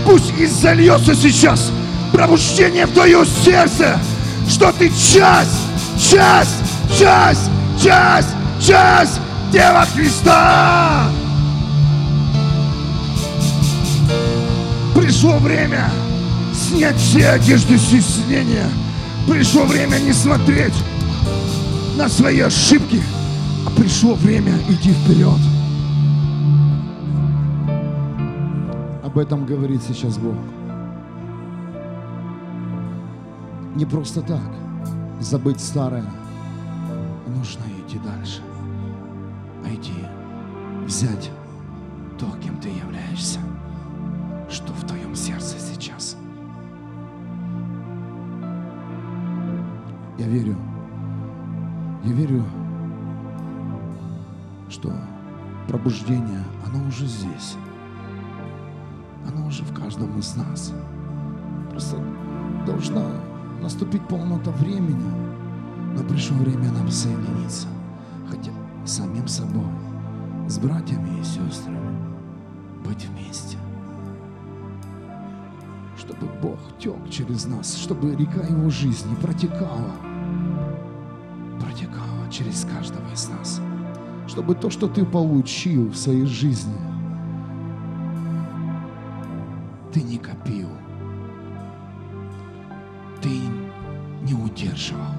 Пусть 0.05 0.33
и 0.37 0.45
зальется 0.45 1.15
сейчас 1.15 1.71
пробуждение 2.11 2.85
в 2.85 2.93
твое 2.93 3.25
сердце, 3.25 3.99
что 4.47 4.71
ты 4.71 4.89
часть, 4.89 5.51
часть, 5.99 6.63
часть, 6.97 7.49
часть, 7.81 8.29
часть 8.61 9.19
Дева 9.51 9.85
Христа. 9.93 11.09
Пришло 14.95 15.37
время 15.39 15.89
снять 16.53 16.97
все 16.97 17.29
одежды 17.29 17.77
стеснения. 17.77 18.69
Пришло 19.27 19.65
время 19.65 19.97
не 19.97 20.13
смотреть 20.13 20.73
на 21.97 22.07
свои 22.07 22.39
ошибки, 22.41 23.01
а 23.65 23.69
пришло 23.71 24.13
время 24.13 24.53
идти 24.69 24.91
вперед. 24.91 25.39
Об 29.03 29.17
этом 29.17 29.45
говорит 29.45 29.81
сейчас 29.81 30.17
Бог. 30.17 30.35
Не 33.75 33.85
просто 33.85 34.21
так 34.21 34.39
забыть 35.19 35.59
старое, 35.59 36.05
нужно 37.27 37.63
идти 37.79 37.97
дальше. 37.99 38.41
А 39.65 39.73
идти, 39.73 39.93
взять 40.85 41.31
то, 42.19 42.25
кем 42.43 42.57
ты 42.57 42.69
являешься, 42.69 43.39
что 44.49 44.71
в 44.73 44.85
твоем 44.85 45.15
сердце 45.15 45.55
сейчас. 45.59 46.14
Я 50.25 50.31
верю, 50.31 50.55
я 52.03 52.11
верю, 52.13 52.43
что 54.69 54.91
пробуждение, 55.67 56.43
оно 56.65 56.87
уже 56.87 57.05
здесь. 57.05 57.55
Оно 59.27 59.45
уже 59.45 59.63
в 59.63 59.71
каждом 59.71 60.17
из 60.17 60.35
нас. 60.35 60.73
Просто 61.69 61.97
должна 62.65 63.05
наступить 63.61 64.01
полнота 64.07 64.49
времени, 64.49 65.11
но 65.95 66.03
пришло 66.03 66.37
время 66.37 66.71
нам 66.71 66.89
соединиться, 66.89 67.67
хотя 68.27 68.51
самим 68.83 69.27
собой, 69.27 69.69
с 70.47 70.57
братьями 70.57 71.19
и 71.19 71.23
сестрами, 71.23 71.99
быть 72.83 73.05
вместе. 73.05 73.59
Чтобы 75.99 76.27
Бог 76.41 76.57
тек 76.79 76.97
через 77.11 77.45
нас, 77.45 77.75
чтобы 77.75 78.15
река 78.15 78.41
Его 78.41 78.71
жизни 78.71 79.13
протекала, 79.21 80.14
через 82.35 82.65
каждого 82.65 83.09
из 83.13 83.29
нас. 83.29 83.61
Чтобы 84.27 84.55
то, 84.55 84.69
что 84.69 84.87
ты 84.87 85.05
получил 85.05 85.89
в 85.89 85.95
своей 85.95 86.25
жизни, 86.25 86.75
ты 89.93 90.01
не 90.01 90.17
копил, 90.17 90.67
ты 93.21 93.29
не 94.23 94.33
удерживал. 94.33 95.13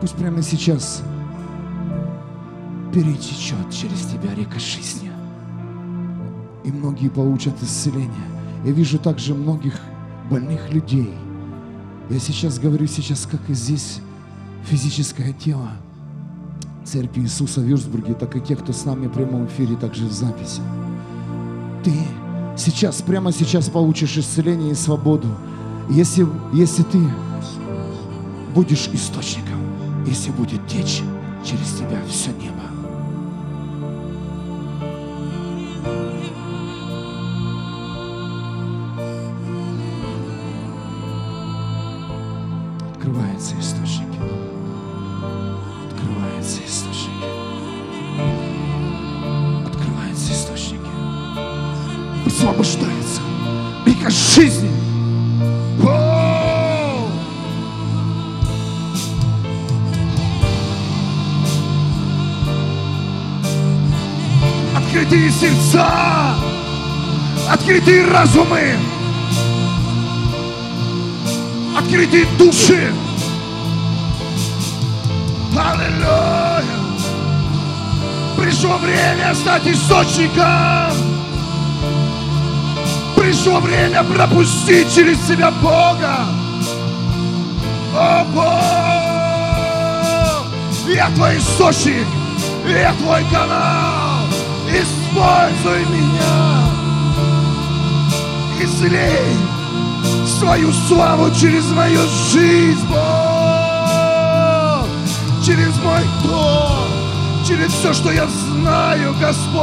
Пусть 0.00 0.14
прямо 0.16 0.42
сейчас 0.42 1.02
перетечет 2.92 3.70
через 3.70 4.02
тебя 4.06 4.34
река 4.34 4.58
жизни. 4.58 5.10
И 6.64 6.70
многие 6.70 7.08
получат 7.08 7.60
исцеление. 7.62 8.10
Я 8.64 8.72
вижу 8.72 8.98
также 8.98 9.34
многих 9.34 9.80
больных 10.28 10.70
людей. 10.72 11.14
Я 12.10 12.18
сейчас 12.18 12.58
говорю 12.58 12.86
сейчас, 12.86 13.26
как 13.26 13.48
и 13.48 13.54
здесь 13.54 14.00
физическое 14.64 15.32
тело 15.32 15.70
Церкви 16.84 17.22
Иисуса 17.22 17.60
в 17.60 17.64
Вюрцбурге, 17.64 18.14
так 18.14 18.36
и 18.36 18.40
тех, 18.40 18.60
кто 18.60 18.72
с 18.72 18.84
нами 18.84 19.06
в 19.06 19.12
прямом 19.12 19.46
эфире, 19.46 19.76
также 19.76 20.06
в 20.06 20.12
записи. 20.12 20.60
Ты 21.84 21.92
сейчас, 22.56 23.02
прямо 23.02 23.32
сейчас 23.32 23.68
получишь 23.68 24.16
исцеление 24.16 24.72
и 24.72 24.74
свободу. 24.74 25.28
Если, 25.90 26.26
если 26.52 26.82
ты 26.82 27.00
будешь 28.54 28.88
источником, 28.92 29.60
если 30.06 30.30
будет 30.30 30.66
течь 30.66 31.02
через 31.44 31.72
тебя 31.72 32.00
все 32.08 32.30
небо. 32.32 32.71
Разумы. 68.12 68.76
Открытые 71.76 72.26
души. 72.38 72.92
Аллилуйя! 75.56 76.62
Пришло 78.36 78.76
время 78.78 79.34
стать 79.34 79.66
источником. 79.66 80.92
Пришло 83.16 83.60
время 83.60 84.02
пропустить 84.04 84.94
через 84.94 85.18
себя 85.26 85.50
Бога. 85.50 86.26
О, 87.94 88.24
Бог! 88.34 88.72
Я 90.88 91.08
твой 91.14 91.38
источник, 91.38 92.06
я 92.66 92.92
твой 92.94 93.24
канал. 93.30 94.26
Используй 94.68 95.84
меня. 95.86 96.61
Излей 98.62 99.36
свою 100.38 100.72
славу 100.72 101.30
через 101.30 101.64
мою 101.70 102.00
жизнь, 102.30 102.86
Бог. 102.88 102.98
Через 105.44 105.76
мой 105.82 106.02
дом, 106.22 106.88
через 107.46 107.72
все, 107.72 107.92
что 107.92 108.12
я 108.12 108.28
знаю, 108.28 109.14
Господь. 109.20 109.62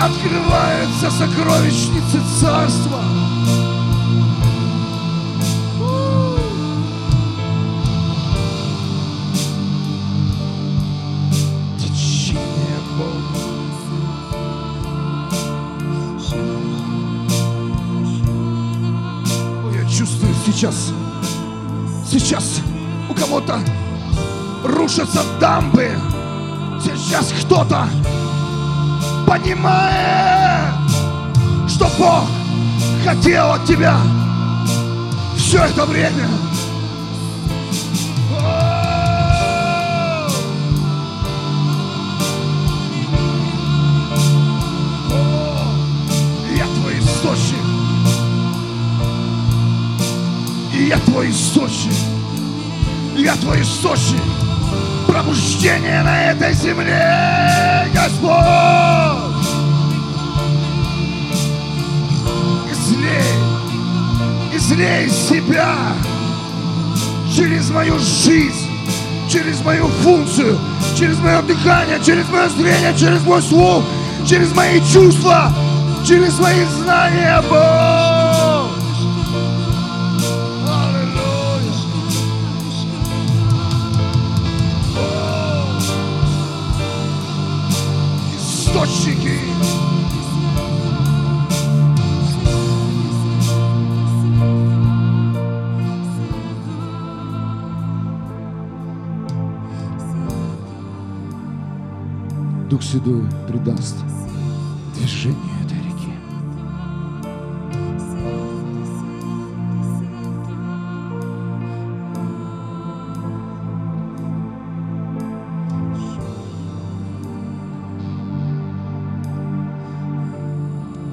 Открывается 0.00 1.10
сокровищницы 1.10 2.20
царства. 2.40 3.09
Сейчас, 20.60 20.92
сейчас 22.06 22.60
у 23.08 23.14
кого-то 23.14 23.58
рушатся 24.62 25.22
дамбы. 25.40 25.90
Сейчас 26.84 27.32
кто-то 27.32 27.88
понимает, 29.26 30.74
что 31.66 31.88
Бог 31.98 32.24
хотел 33.06 33.52
от 33.52 33.64
тебя 33.64 33.96
все 35.34 35.64
это 35.64 35.86
время. 35.86 36.28
Я 50.90 50.98
твой 50.98 51.30
источник. 51.30 51.94
Я 53.16 53.36
твой 53.36 53.62
источник. 53.62 54.20
Пробуждение 55.06 56.02
на 56.02 56.32
этой 56.32 56.52
земле, 56.52 57.88
Господь. 57.94 58.34
Излей, 62.72 63.22
излей 64.52 65.08
себя 65.08 65.76
через 67.32 67.70
мою 67.70 67.96
жизнь, 68.00 68.68
через 69.30 69.60
мою 69.60 69.86
функцию, 70.02 70.58
через 70.98 71.18
мое 71.18 71.40
дыхание, 71.42 72.00
через 72.04 72.28
мое 72.30 72.48
зрение, 72.48 72.96
через 72.98 73.22
мой 73.22 73.40
слух, 73.42 73.84
через 74.26 74.52
мои 74.56 74.80
чувства, 74.92 75.52
через 76.04 76.36
мои 76.40 76.64
знания, 76.64 77.40
Бог. 77.48 77.99
Дух 102.70 102.84
Седой 102.84 103.24
придаст 103.48 103.96
движению 104.94 105.38
этой 105.64 105.78
реки. 105.78 106.14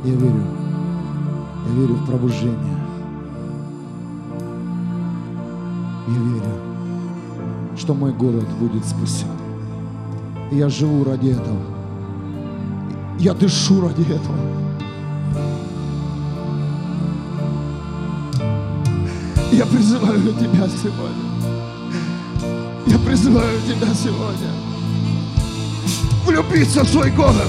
Я 0.05 0.13
верю, 0.13 0.43
я 1.65 1.73
верю 1.73 1.95
в 1.95 2.05
пробуждение. 2.05 2.77
Я 6.07 6.19
верю, 6.19 6.51
что 7.75 7.95
мой 7.95 8.13
город 8.13 8.45
будет 8.59 8.85
спасен. 8.85 9.46
Я 10.51 10.69
живу 10.69 11.03
ради 11.03 11.29
этого. 11.29 11.59
Я 13.19 13.33
дышу 13.33 13.81
ради 13.81 14.01
этого. 14.03 14.37
Я 19.51 19.65
призываю 19.65 20.33
тебя 20.33 20.67
сегодня. 20.69 21.27
Я 22.85 22.97
призываю 22.99 23.59
тебя 23.61 23.93
сегодня. 23.93 24.51
Влюбиться 26.25 26.83
в 26.83 26.87
свой 26.87 27.11
город. 27.11 27.47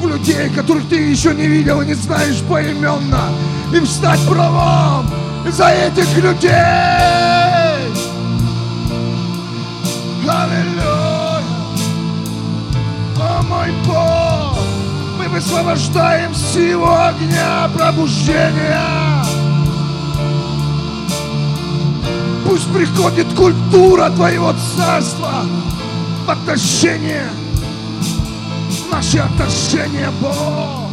В 0.00 0.06
людей, 0.06 0.48
которых 0.50 0.88
ты 0.88 0.96
еще 0.96 1.34
не 1.34 1.46
видел 1.48 1.80
и 1.80 1.86
не 1.86 1.94
знаешь 1.94 2.42
поименно. 2.48 3.30
И 3.74 3.80
встать 3.80 4.20
правом 4.28 5.06
за 5.50 5.68
этих 5.70 6.16
людей. 6.18 7.15
Высвобождаем 15.36 16.34
силу 16.34 16.88
огня 16.88 17.68
пробуждения. 17.74 19.22
Пусть 22.46 22.72
приходит 22.72 23.26
культура 23.34 24.08
Твоего 24.08 24.54
Царства 24.74 25.44
в 26.26 26.30
отношения, 26.30 27.28
наши 28.90 29.18
отношения, 29.18 30.10
Бог. 30.22 30.88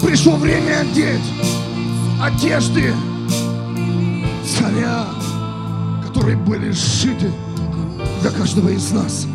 Пришло 0.00 0.36
время 0.36 0.80
одеть 0.80 1.20
одежды 2.22 2.94
царя, 4.46 5.04
которые 6.06 6.38
были 6.38 6.72
сшиты 6.72 7.30
для 8.24 8.32
каждого 8.32 8.70
из 8.70 8.90
нас, 8.90 9.26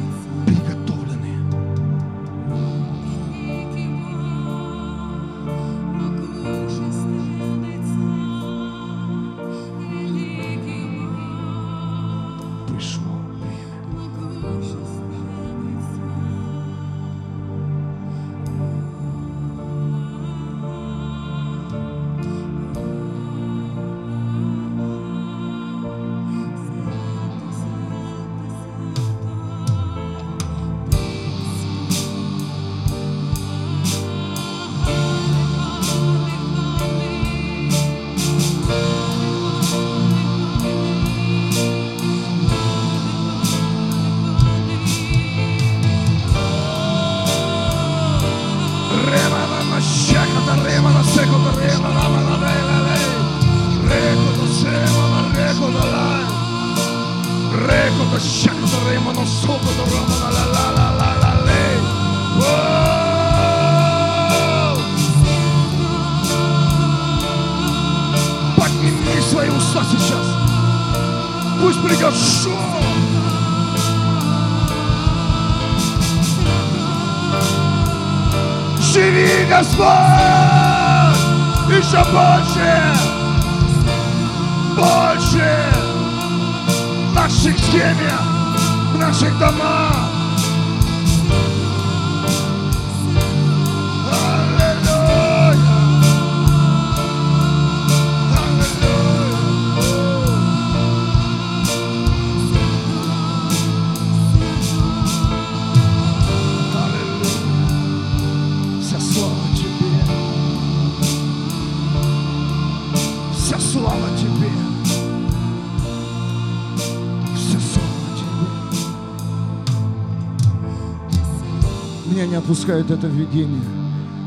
Опускает 122.70 122.92
это 122.92 123.08
видение. 123.08 123.64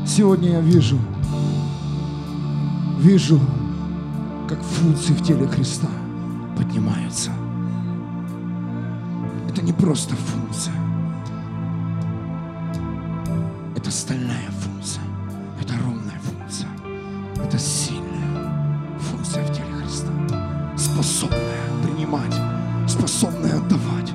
Сегодня 0.05 0.49
я 0.49 0.59
вижу, 0.59 0.99
вижу, 2.99 3.39
как 4.49 4.61
функции 4.61 5.13
в 5.13 5.23
теле 5.23 5.47
Христа 5.47 5.87
поднимаются. 6.57 7.31
Это 9.49 9.61
не 9.61 9.71
просто 9.71 10.13
функция. 10.15 10.73
Это 13.77 13.89
стальная 13.89 14.51
функция. 14.59 15.03
Это 15.61 15.75
ровная 15.85 16.19
функция. 16.21 16.67
Это 17.41 17.57
сильная 17.57 18.99
функция 18.99 19.45
в 19.45 19.53
теле 19.53 19.73
Христа. 19.81 20.11
Способная 20.75 21.63
принимать, 21.81 22.35
способная 22.89 23.55
отдавать, 23.55 24.11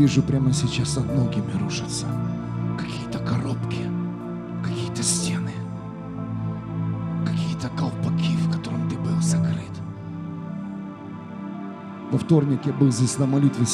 вижу 0.00 0.22
прямо 0.22 0.50
сейчас 0.50 0.96
над 0.96 1.14
ногами 1.14 1.52
рушатся 1.62 2.06
какие-то 2.78 3.18
коробки, 3.18 3.84
какие-то 4.64 5.02
стены, 5.02 5.52
какие-то 7.26 7.68
колпаки, 7.76 8.34
в 8.36 8.50
котором 8.50 8.88
ты 8.88 8.96
был 8.96 9.20
закрыт. 9.20 9.70
Во 12.10 12.18
вторник 12.18 12.60
я 12.64 12.72
был 12.72 12.90
здесь 12.90 13.18
на 13.18 13.26
молитве. 13.26 13.66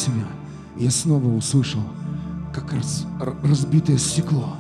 И 0.77 0.85
я 0.85 0.91
снова 0.91 1.29
услышал, 1.29 1.83
как 2.53 2.73
раз, 2.73 3.07
разбитое 3.45 3.97
стекло. 3.97 4.57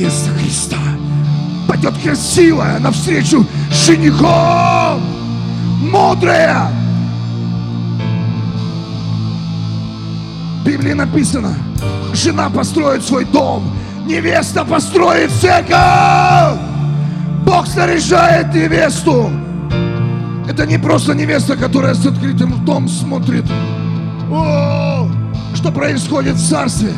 Невеста 0.00 0.30
Христа 0.30 0.78
пойдет 1.68 1.92
красивая 2.02 2.78
навстречу 2.78 3.46
женихом, 3.70 5.02
мудрая. 5.82 6.70
В 10.62 10.64
Библии 10.64 10.94
написано, 10.94 11.54
жена 12.14 12.48
построит 12.48 13.04
свой 13.04 13.26
дом, 13.26 13.70
невеста 14.06 14.64
построит 14.64 15.30
церковь. 15.32 16.58
Бог 17.44 17.66
снаряжает 17.66 18.54
невесту. 18.54 19.30
Это 20.48 20.64
не 20.64 20.78
просто 20.78 21.12
невеста, 21.12 21.58
которая 21.58 21.92
с 21.92 22.06
открытым 22.06 22.62
ртом 22.62 22.88
смотрит. 22.88 23.44
Что 25.54 25.70
происходит 25.70 26.36
в 26.36 26.48
царстве? 26.48 26.94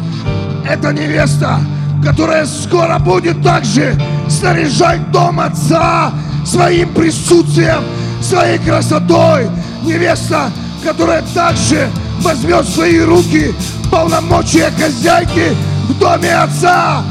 Это 0.64 0.92
невеста, 0.92 1.58
которая 2.02 2.46
скоро 2.46 2.98
будет 2.98 3.42
также 3.42 3.96
снаряжать 4.28 5.10
дом 5.10 5.40
отца 5.40 6.12
своим 6.44 6.92
присутствием, 6.92 7.82
своей 8.20 8.58
красотой. 8.58 9.48
Невеста, 9.82 10.50
которая 10.82 11.22
также 11.34 11.88
возьмет 12.20 12.64
в 12.64 12.74
свои 12.74 13.00
руки 13.00 13.54
полномочия 13.90 14.70
хозяйки 14.78 15.54
в 15.88 15.98
доме 15.98 16.34
отца. 16.34 17.02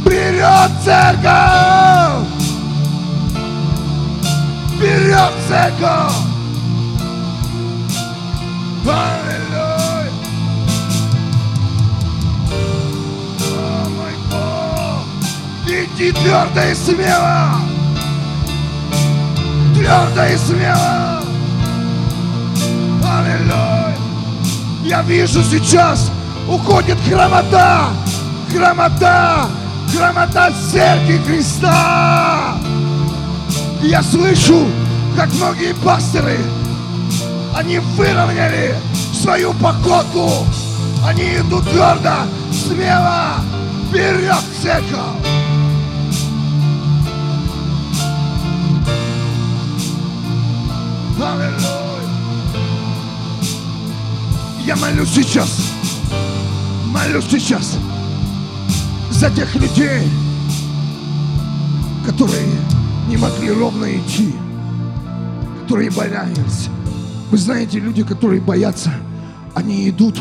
Вперед, 0.00 0.70
церковь! 0.84 2.26
Вперед, 4.76 5.32
церковь! 5.48 6.28
Иди 15.78 16.10
твердо 16.10 16.60
и 16.60 16.74
смело! 16.74 17.60
Твердо 19.74 20.24
и 20.26 20.36
смело! 20.36 21.22
Аллилуйя! 23.04 23.96
Я 24.82 25.02
вижу 25.02 25.40
сейчас 25.44 26.10
уходит 26.48 26.98
хромота! 27.08 27.90
Хромота! 28.52 29.46
Хромота 29.94 30.52
церкви 30.72 31.18
Христа! 31.24 32.56
Я 33.80 34.02
слышу, 34.02 34.66
как 35.16 35.32
многие 35.34 35.74
пасторы, 35.74 36.38
они 37.54 37.78
выровняли 37.78 38.74
свою 39.14 39.52
походку. 39.54 40.44
Они 41.06 41.36
идут 41.36 41.70
твердо, 41.70 42.26
смело, 42.50 43.34
вперед, 43.88 44.42
церковь. 44.60 45.47
Аллилуйя. 51.20 51.58
Я 54.64 54.76
молюсь 54.76 55.08
сейчас, 55.08 55.72
молюсь 56.86 57.24
сейчас 57.28 57.76
за 59.10 59.28
тех 59.30 59.52
людей, 59.56 60.08
которые 62.06 62.46
не 63.08 63.16
могли 63.16 63.50
ровно 63.50 63.86
идти, 63.96 64.32
которые 65.62 65.90
боялись. 65.90 66.68
Вы 67.32 67.38
знаете, 67.38 67.80
люди, 67.80 68.04
которые 68.04 68.40
боятся, 68.40 68.92
они 69.56 69.88
идут 69.88 70.20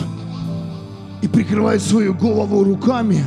и 1.22 1.28
прикрывают 1.28 1.84
свою 1.84 2.16
голову 2.16 2.64
руками. 2.64 3.24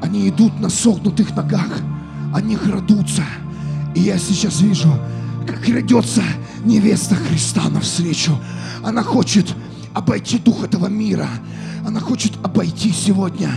Они 0.00 0.30
идут 0.30 0.58
на 0.60 0.70
согнутых 0.70 1.36
ногах, 1.36 1.82
они 2.32 2.56
крадутся. 2.56 3.24
И 3.94 4.00
я 4.00 4.16
сейчас 4.18 4.60
вижу, 4.60 4.88
крадется 5.52 6.22
невеста 6.64 7.14
Христа 7.14 7.68
навстречу. 7.68 8.38
Она 8.84 9.02
хочет 9.02 9.54
обойти 9.94 10.38
дух 10.38 10.64
этого 10.64 10.86
мира. 10.86 11.28
Она 11.86 12.00
хочет 12.00 12.32
обойти 12.44 12.92
сегодня 12.92 13.50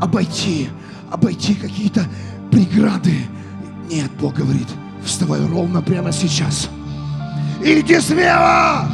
обойти, 0.00 0.68
обойти 1.10 1.54
какие-то 1.54 2.04
преграды. 2.50 3.14
Нет, 3.88 4.10
Бог 4.20 4.34
говорит, 4.34 4.66
вставай 5.04 5.44
ровно 5.46 5.82
прямо 5.82 6.10
сейчас. 6.10 6.68
Иди 7.62 8.00
смело! 8.00 8.88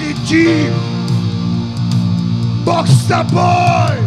Иди! 0.00 0.70
Бог 2.66 2.86
с 2.86 3.04
тобой! 3.04 3.98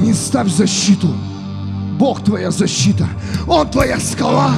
Не 0.00 0.12
ставь 0.12 0.48
защиту. 0.48 1.08
Бог 1.98 2.22
твоя 2.24 2.50
защита. 2.50 3.06
Он 3.46 3.68
твоя 3.68 3.98
скала. 4.00 4.52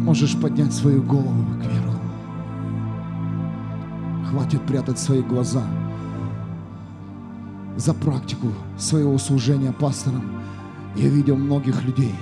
Можешь 0.00 0.36
поднять 0.36 0.72
свою 0.72 1.02
голову 1.02 1.44
кверху. 1.62 1.98
Хватит 4.30 4.62
прятать 4.66 4.98
свои 4.98 5.22
глаза 5.22 5.62
за 7.76 7.94
практику 7.94 8.48
своего 8.78 9.18
служения 9.18 9.72
пастором. 9.72 10.22
Я 10.94 11.08
видел 11.08 11.36
многих 11.36 11.82
людей. 11.84 12.14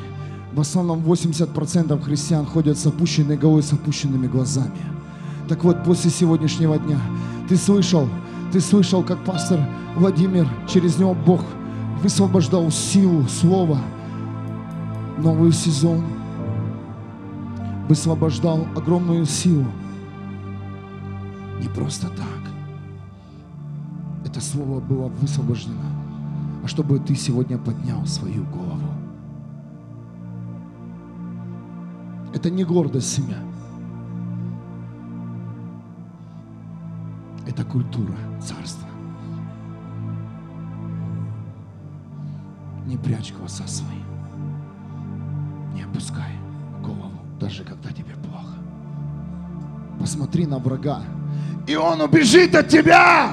В 0.53 0.61
основном 0.61 1.00
80% 1.00 2.00
христиан 2.03 2.46
ходят 2.46 2.78
с 2.78 2.86
опущенной 2.86 3.36
головой, 3.36 3.62
с 3.62 3.72
опущенными 3.72 4.26
глазами. 4.26 4.78
Так 5.48 5.64
вот, 5.64 5.84
после 5.84 6.11
сегодняшнего 6.11 6.78
дня 6.78 6.98
ты 7.48 7.57
слышал, 7.57 8.09
ты 8.53 8.61
слышал, 8.61 9.03
как 9.03 9.24
пастор 9.24 9.61
Владимир, 9.96 10.46
через 10.68 10.98
него 10.98 11.14
Бог 11.14 11.42
высвобождал 12.03 12.70
силу, 12.70 13.26
слово, 13.26 13.78
новый 15.18 15.53
сезон, 15.53 16.05
высвобождал 17.88 18.66
огромную 18.76 19.24
силу. 19.24 19.64
Не 21.61 21.68
просто 21.68 22.09
так. 22.09 22.26
Это 24.26 24.40
слово 24.40 24.80
было 24.80 25.09
высвобождено, 25.09 25.80
а 26.62 26.68
чтобы 26.68 26.98
ты 26.98 27.14
сегодня 27.14 27.57
поднял 27.57 28.05
свою 28.07 28.44
голову. 28.44 28.92
Это 32.34 32.50
не 32.50 32.64
гордость 32.64 33.14
семья. 33.14 33.51
Это 37.47 37.64
культура 37.64 38.14
царства. 38.40 38.88
Не 42.86 42.97
прячь 42.97 43.32
глаза 43.32 43.66
свои. 43.66 44.03
Не 45.74 45.82
опускай 45.82 46.32
голову, 46.82 47.18
даже 47.40 47.64
когда 47.64 47.90
тебе 47.90 48.14
плохо. 48.22 48.57
Посмотри 49.99 50.47
на 50.47 50.59
врага, 50.59 51.03
и 51.66 51.74
он 51.74 52.01
убежит 52.01 52.55
от 52.55 52.68
тебя. 52.68 53.30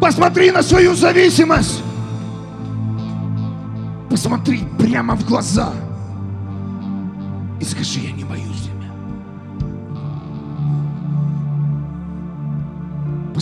Посмотри 0.00 0.50
на 0.50 0.62
свою 0.62 0.94
зависимость. 0.94 1.82
Посмотри 4.10 4.64
прямо 4.78 5.16
в 5.16 5.24
глаза 5.24 5.72
и 7.62 7.64
скажи, 7.64 8.00
я 8.00 8.10
не 8.10 8.24
боюсь 8.24 8.71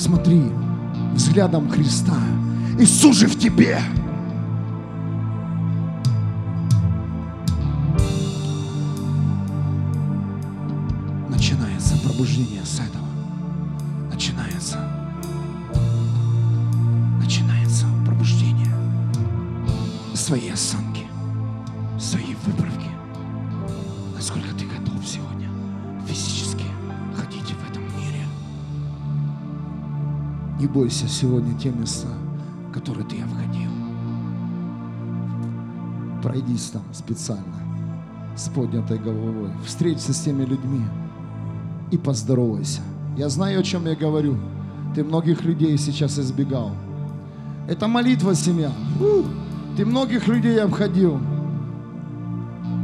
Посмотри 0.00 0.40
взглядом 1.12 1.68
Христа. 1.68 2.16
Иисус 2.78 3.18
же 3.18 3.26
в 3.26 3.38
тебе. 3.38 3.78
Начинается 11.28 11.98
пробуждение 11.98 12.64
с 12.64 12.80
этого. 12.80 12.99
Бойся 30.90 31.06
сегодня 31.06 31.56
те 31.56 31.70
места, 31.70 32.08
которые 32.74 33.06
ты 33.06 33.22
обходил. 33.22 33.70
Пройдись 36.20 36.70
там 36.70 36.82
специально, 36.92 37.44
с 38.34 38.48
поднятой 38.48 38.98
головой. 38.98 39.50
Встреться 39.64 40.12
с 40.12 40.18
теми 40.18 40.44
людьми 40.44 40.82
и 41.92 41.96
поздоровайся. 41.96 42.80
Я 43.16 43.28
знаю, 43.28 43.60
о 43.60 43.62
чем 43.62 43.86
я 43.86 43.94
говорю. 43.94 44.36
Ты 44.92 45.04
многих 45.04 45.44
людей 45.44 45.78
сейчас 45.78 46.18
избегал. 46.18 46.72
Это 47.68 47.86
молитва, 47.86 48.34
семья. 48.34 48.72
Ты 49.76 49.86
многих 49.86 50.26
людей 50.26 50.60
обходил. 50.60 51.20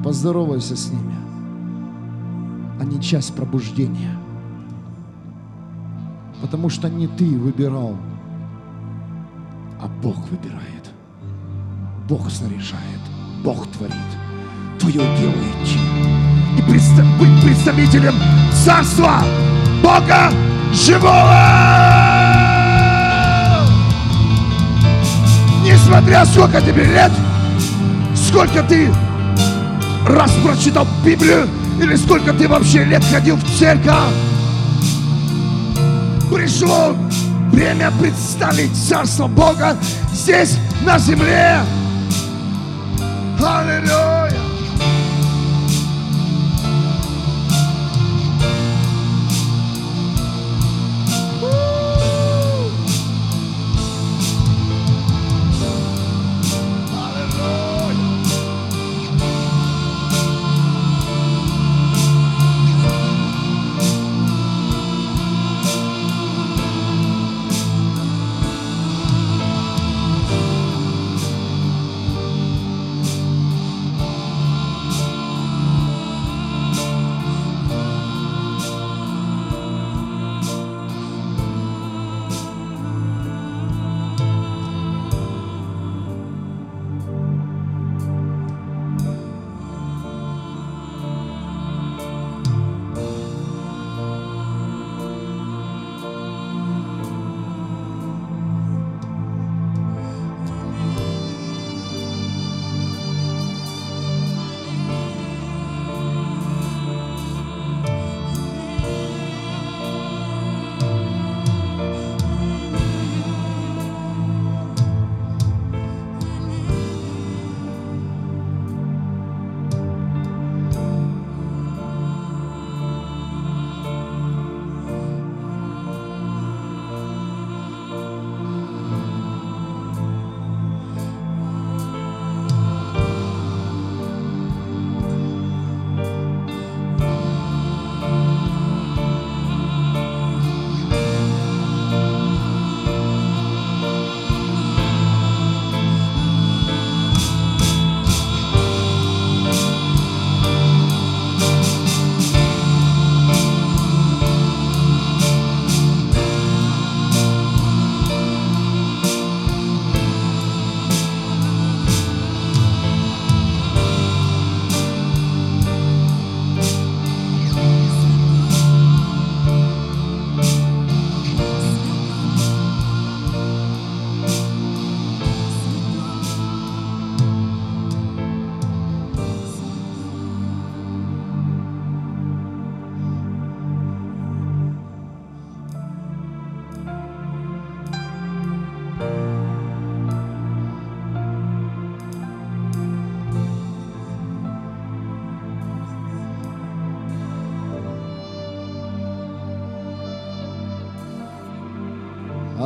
Поздоровайся 0.04 0.76
с 0.76 0.92
ними. 0.92 1.16
Они 2.80 3.02
часть 3.02 3.34
пробуждения. 3.34 4.16
Потому 6.46 6.70
что 6.70 6.88
не 6.88 7.08
ты 7.08 7.24
выбирал, 7.24 7.96
а 9.80 9.88
Бог 10.00 10.16
выбирает. 10.30 10.92
Бог 12.08 12.30
снаряжает, 12.30 13.00
Бог 13.42 13.66
творит. 13.72 13.96
Твое 14.78 15.00
дело 15.00 15.32
и 15.32 16.62
быть 17.18 17.42
представителем 17.42 18.14
Царства 18.64 19.24
Бога 19.82 20.30
Живого! 20.72 21.34
Несмотря 25.64 26.24
сколько 26.26 26.60
тебе 26.60 26.84
лет, 26.84 27.10
сколько 28.14 28.62
ты 28.62 28.88
раз 30.06 30.30
прочитал 30.44 30.86
Библию, 31.04 31.48
или 31.82 31.96
сколько 31.96 32.32
ты 32.32 32.46
вообще 32.46 32.84
лет 32.84 33.02
ходил 33.02 33.34
в 33.34 33.58
церковь, 33.58 34.25
пришло 36.30 36.94
время 37.52 37.90
представить 38.00 38.74
Царство 38.76 39.26
Бога 39.26 39.76
здесь, 40.12 40.56
на 40.84 40.98
земле. 40.98 41.60
Аллилуйя! 43.38 44.05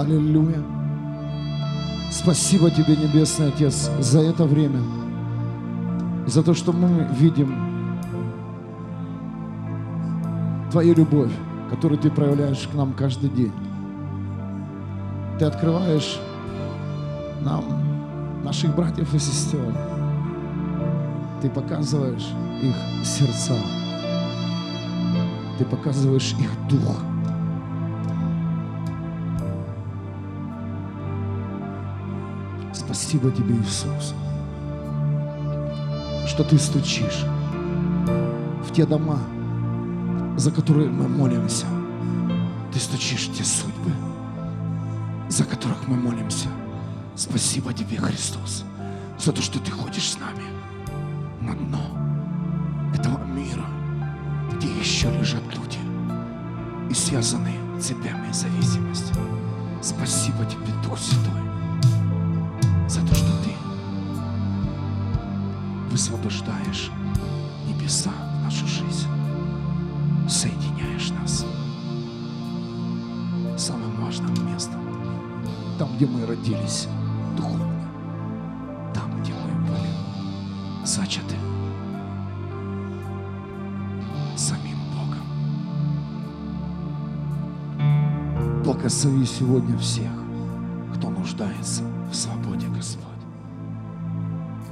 Аллилуйя. 0.01 0.63
Спасибо 2.11 2.71
Тебе, 2.71 2.97
Небесный 2.97 3.49
Отец, 3.49 3.91
за 4.01 4.21
это 4.21 4.45
время, 4.45 4.81
за 6.27 6.43
то, 6.43 6.55
что 6.55 6.73
мы 6.73 7.07
видим 7.19 7.55
Твою 10.71 10.95
любовь, 10.95 11.33
которую 11.69 11.99
Ты 11.99 12.11
проявляешь 12.11 12.67
к 12.67 12.75
нам 12.75 12.95
каждый 12.95 13.29
день. 13.29 13.53
Ты 15.39 15.45
открываешь 15.45 16.19
нам 17.43 17.63
наших 18.43 18.75
братьев 18.75 19.13
и 19.13 19.19
сестер. 19.19 19.75
Ты 21.43 21.51
показываешь 21.51 22.29
их 22.63 23.05
сердца. 23.05 23.55
Ты 25.59 25.67
показываешь 25.67 26.35
их 26.39 26.51
дух. 26.71 27.10
Спасибо 33.11 33.33
тебе, 33.33 33.57
Иисус, 33.57 34.15
что 36.29 36.45
ты 36.45 36.57
стучишь 36.61 37.25
в 38.65 38.73
те 38.73 38.87
дома, 38.87 39.19
за 40.37 40.53
которые 40.53 40.89
мы 40.89 41.09
молимся. 41.09 41.67
Ты 42.73 42.79
стучишь 42.79 43.27
в 43.27 43.37
те 43.37 43.43
судьбы, 43.43 43.91
за 45.29 45.43
которых 45.43 45.89
мы 45.89 45.97
молимся. 45.97 46.47
Спасибо 47.17 47.73
тебе, 47.73 47.97
Христос, 47.97 48.63
за 49.19 49.33
то, 49.33 49.43
что 49.43 49.59
ты 49.59 49.73
ходишь 49.73 50.13
с 50.13 50.19
нами 50.21 50.45
на 51.41 51.57
дно 51.57 51.83
этого 52.95 53.25
мира, 53.25 53.67
где 54.55 54.69
еще 54.69 55.11
лежат 55.19 55.43
люди 55.53 55.81
и 56.89 56.95
связаны 56.95 57.51
цепями 57.81 58.31
зависимости. 58.31 59.13
Спасибо 59.83 60.45
тебе, 60.45 60.73
Дух 60.85 60.97
Святой, 60.97 61.50
высвобождаешь 66.01 66.91
небеса 67.69 68.11
в 68.11 68.45
нашу 68.45 68.67
жизнь, 68.67 69.07
соединяешь 70.27 71.11
нас 71.11 71.45
самым 73.59 74.01
важным 74.01 74.33
местом, 74.51 74.81
там, 75.79 75.95
где 75.97 76.07
мы 76.07 76.25
родились 76.25 76.89
духовно, 77.37 77.85
там, 78.95 79.21
где 79.21 79.35
мы 79.35 79.51
были 79.69 79.91
зачаты 80.87 81.37
самим 84.39 84.79
Богом. 84.95 85.27
Благослови 88.65 89.27
сегодня 89.27 89.77
всех, 89.77 90.13
кто 90.97 91.11
нуждается 91.11 91.83
в 92.11 92.15
свободе, 92.15 92.69
Господь. 92.69 93.10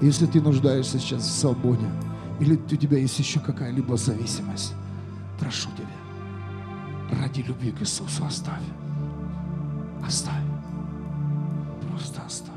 Если 0.01 0.27
ты 0.27 0.41
нуждаешься 0.41 0.99
сейчас 0.99 1.23
в 1.23 1.31
свободе, 1.31 1.91
или 2.39 2.55
у 2.55 2.77
тебя 2.77 2.99
есть 2.99 3.19
еще 3.19 3.41
какая-либо 3.41 3.97
зависимость, 3.97 4.75
прошу 5.41 5.71
тебя, 5.71 7.19
ради 7.21 7.41
любви 7.41 7.73
к 7.73 7.83
Иисусу 7.83 8.25
оставь. 8.25 8.63
Оставь. 10.07 10.45
Просто 11.91 12.23
оставь. 12.23 12.55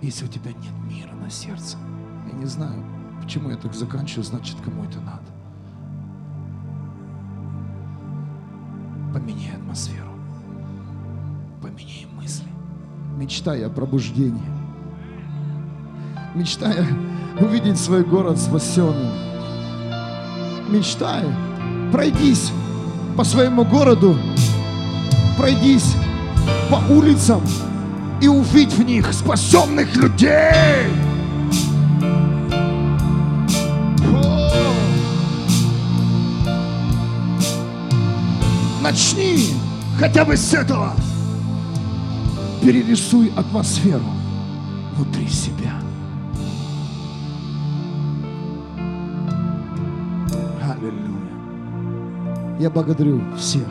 Если 0.00 0.24
у 0.24 0.28
тебя 0.28 0.52
нет 0.52 0.72
мира 0.88 1.12
на 1.12 1.28
сердце, 1.28 1.76
я 2.32 2.38
не 2.38 2.46
знаю, 2.46 2.82
почему 3.22 3.50
я 3.50 3.56
так 3.56 3.74
заканчиваю, 3.74 4.24
значит, 4.24 4.56
кому 4.64 4.84
это 4.84 5.00
надо. 5.00 5.37
Мечтай 13.28 13.62
о 13.66 13.68
пробуждении. 13.68 14.40
Мечтай 16.34 16.78
увидеть 17.38 17.78
свой 17.78 18.02
город 18.02 18.38
спасенным. 18.38 19.12
Мечтай, 20.70 21.24
пройдись 21.92 22.50
по 23.18 23.24
своему 23.24 23.66
городу, 23.66 24.16
пройдись 25.36 25.94
по 26.70 26.76
улицам 26.90 27.42
и 28.22 28.28
увидь 28.28 28.72
в 28.72 28.82
них 28.82 29.12
спасенных 29.12 29.94
людей. 29.94 30.88
Начни 38.80 39.50
хотя 39.98 40.24
бы 40.24 40.34
с 40.34 40.54
этого. 40.54 40.94
Перерисуй 42.68 43.32
атмосферу 43.34 44.04
внутри 44.94 45.26
себя. 45.26 45.72
Аллилуйя. 50.62 52.58
Я 52.60 52.68
благодарю 52.68 53.22
всех, 53.38 53.66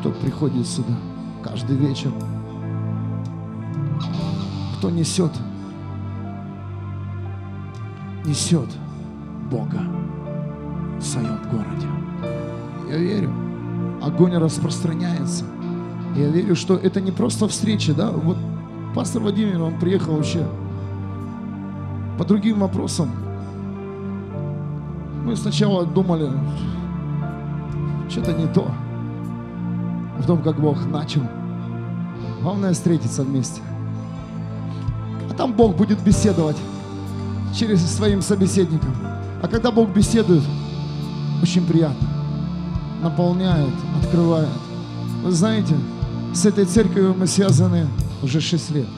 кто 0.00 0.10
приходит 0.10 0.66
сюда 0.66 0.92
каждый 1.42 1.76
вечер, 1.76 2.12
кто 4.76 4.90
несет, 4.90 5.32
несет 8.26 8.68
Бога 9.50 9.80
в 10.98 11.02
своем 11.02 11.38
городе. 11.50 11.86
Я 12.90 12.98
верю, 12.98 13.32
огонь 14.02 14.36
распространяется. 14.36 15.46
Я 16.16 16.28
верю, 16.28 16.54
что 16.54 16.76
это 16.76 17.00
не 17.00 17.10
просто 17.10 17.48
встреча, 17.48 17.94
да? 17.94 18.10
Вот 18.10 18.36
пастор 18.94 19.22
Владимир, 19.22 19.62
он 19.62 19.78
приехал 19.78 20.16
вообще 20.16 20.46
по 22.18 22.24
другим 22.24 22.60
вопросам. 22.60 23.10
Мы 25.24 25.36
сначала 25.36 25.86
думали, 25.86 26.30
что-то 28.08 28.32
не 28.32 28.46
то. 28.46 28.66
А 28.68 30.20
потом, 30.20 30.42
как 30.42 30.60
Бог 30.60 30.84
начал, 30.86 31.22
главное 32.42 32.74
встретиться 32.74 33.22
вместе. 33.22 33.62
А 35.30 35.34
там 35.34 35.54
Бог 35.54 35.76
будет 35.76 36.02
беседовать 36.02 36.58
через 37.54 37.80
своим 37.80 38.20
собеседником. 38.20 38.94
А 39.42 39.48
когда 39.48 39.70
Бог 39.70 39.88
беседует, 39.88 40.42
очень 41.42 41.66
приятно. 41.66 42.08
Наполняет, 43.02 43.74
открывает. 44.00 44.48
Вы 45.24 45.30
знаете, 45.32 45.74
с 46.32 46.46
этой 46.46 46.64
церковью 46.64 47.14
мы 47.14 47.26
связаны 47.26 47.86
уже 48.22 48.40
6 48.40 48.70
лет. 48.70 48.88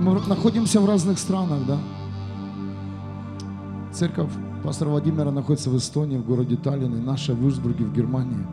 Мы 0.00 0.14
находимся 0.26 0.80
в 0.80 0.86
разных 0.86 1.18
странах, 1.18 1.66
да? 1.66 1.78
Церковь 3.92 4.30
пастора 4.62 4.90
Владимира 4.90 5.30
находится 5.30 5.70
в 5.70 5.76
Эстонии, 5.76 6.16
в 6.16 6.24
городе 6.24 6.56
Таллин, 6.56 6.94
и 6.96 7.00
наша 7.00 7.34
в 7.34 7.38
Вюрсбурге, 7.38 7.84
в 7.84 7.92
Германии. 7.92 8.46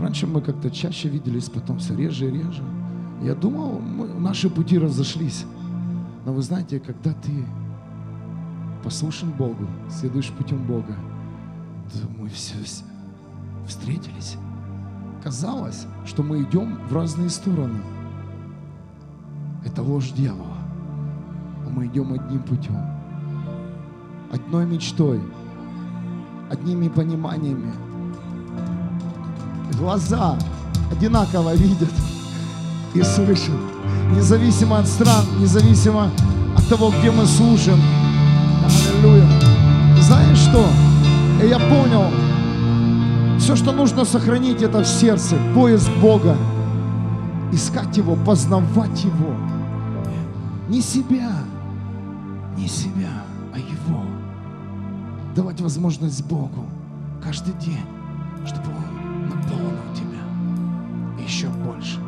Раньше 0.00 0.26
мы 0.26 0.40
как-то 0.40 0.70
чаще 0.70 1.08
виделись, 1.08 1.48
потом 1.48 1.78
все 1.78 1.94
реже 1.94 2.28
и 2.28 2.30
реже. 2.30 2.62
Я 3.22 3.34
думал, 3.34 3.78
мы, 3.78 4.08
наши 4.08 4.50
пути 4.50 4.78
разошлись. 4.78 5.44
Но 6.24 6.32
вы 6.32 6.42
знаете, 6.42 6.80
когда 6.80 7.12
ты 7.12 7.46
послушен 8.82 9.30
Богу, 9.30 9.66
следуешь 9.90 10.30
путем 10.30 10.66
Бога, 10.66 10.96
то 11.92 11.98
мы 12.18 12.28
все 12.28 12.56
встретились. 13.66 14.36
Казалось, 15.26 15.86
что 16.06 16.22
мы 16.22 16.42
идем 16.42 16.78
в 16.88 16.94
разные 16.94 17.30
стороны. 17.30 17.80
Это 19.64 19.82
ложь 19.82 20.12
дьявола. 20.12 20.56
А 21.66 21.68
мы 21.68 21.86
идем 21.86 22.12
одним 22.12 22.44
путем. 22.44 22.80
Одной 24.32 24.66
мечтой. 24.66 25.20
Одними 26.48 26.86
пониманиями. 26.86 27.72
Глаза 29.72 30.38
одинаково 30.92 31.56
видят 31.56 31.92
и 32.94 33.02
слышат. 33.02 33.50
Независимо 34.14 34.78
от 34.78 34.86
стран, 34.86 35.24
независимо 35.40 36.08
от 36.56 36.68
того, 36.68 36.92
где 37.00 37.10
мы 37.10 37.26
служим. 37.26 37.80
Аллилуйя. 38.64 39.26
Знаешь 40.00 40.38
что? 40.38 40.68
Я 41.44 41.58
понял, 41.58 42.12
все, 43.46 43.54
что 43.54 43.70
нужно 43.70 44.04
сохранить, 44.04 44.60
это 44.60 44.80
в 44.80 44.86
сердце, 44.88 45.36
поиск 45.54 45.88
Бога. 46.02 46.36
Искать 47.52 47.96
Его, 47.96 48.16
познавать 48.16 49.04
Его. 49.04 49.36
Не 50.68 50.80
себя, 50.80 51.30
не 52.56 52.66
себя, 52.66 53.22
а 53.54 53.58
Его. 53.58 54.02
Давать 55.36 55.60
возможность 55.60 56.26
Богу 56.26 56.66
каждый 57.22 57.54
день, 57.60 57.86
чтобы 58.46 58.66
Он 58.66 59.28
наполнил 59.28 59.94
тебя 59.94 61.24
еще 61.24 61.46
больше. 61.46 62.00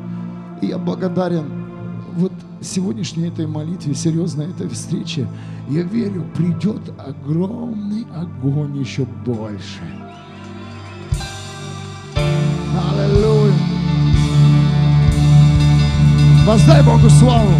И 0.61 0.67
я 0.67 0.79
благодарен 0.79 1.69
вот 2.17 2.33
сегодняшней 2.61 3.29
этой 3.29 3.47
молитве, 3.47 3.95
серьезной 3.95 4.51
этой 4.51 4.69
встрече. 4.69 5.29
Я 5.69 5.83
верю, 5.83 6.25
придет 6.35 6.83
огромный 6.99 8.09
огонь 8.13 8.77
еще 8.77 9.05
больше. 9.25 10.08
Воздай 16.49 16.83
Богу 16.83 17.11
славу. 17.11 17.53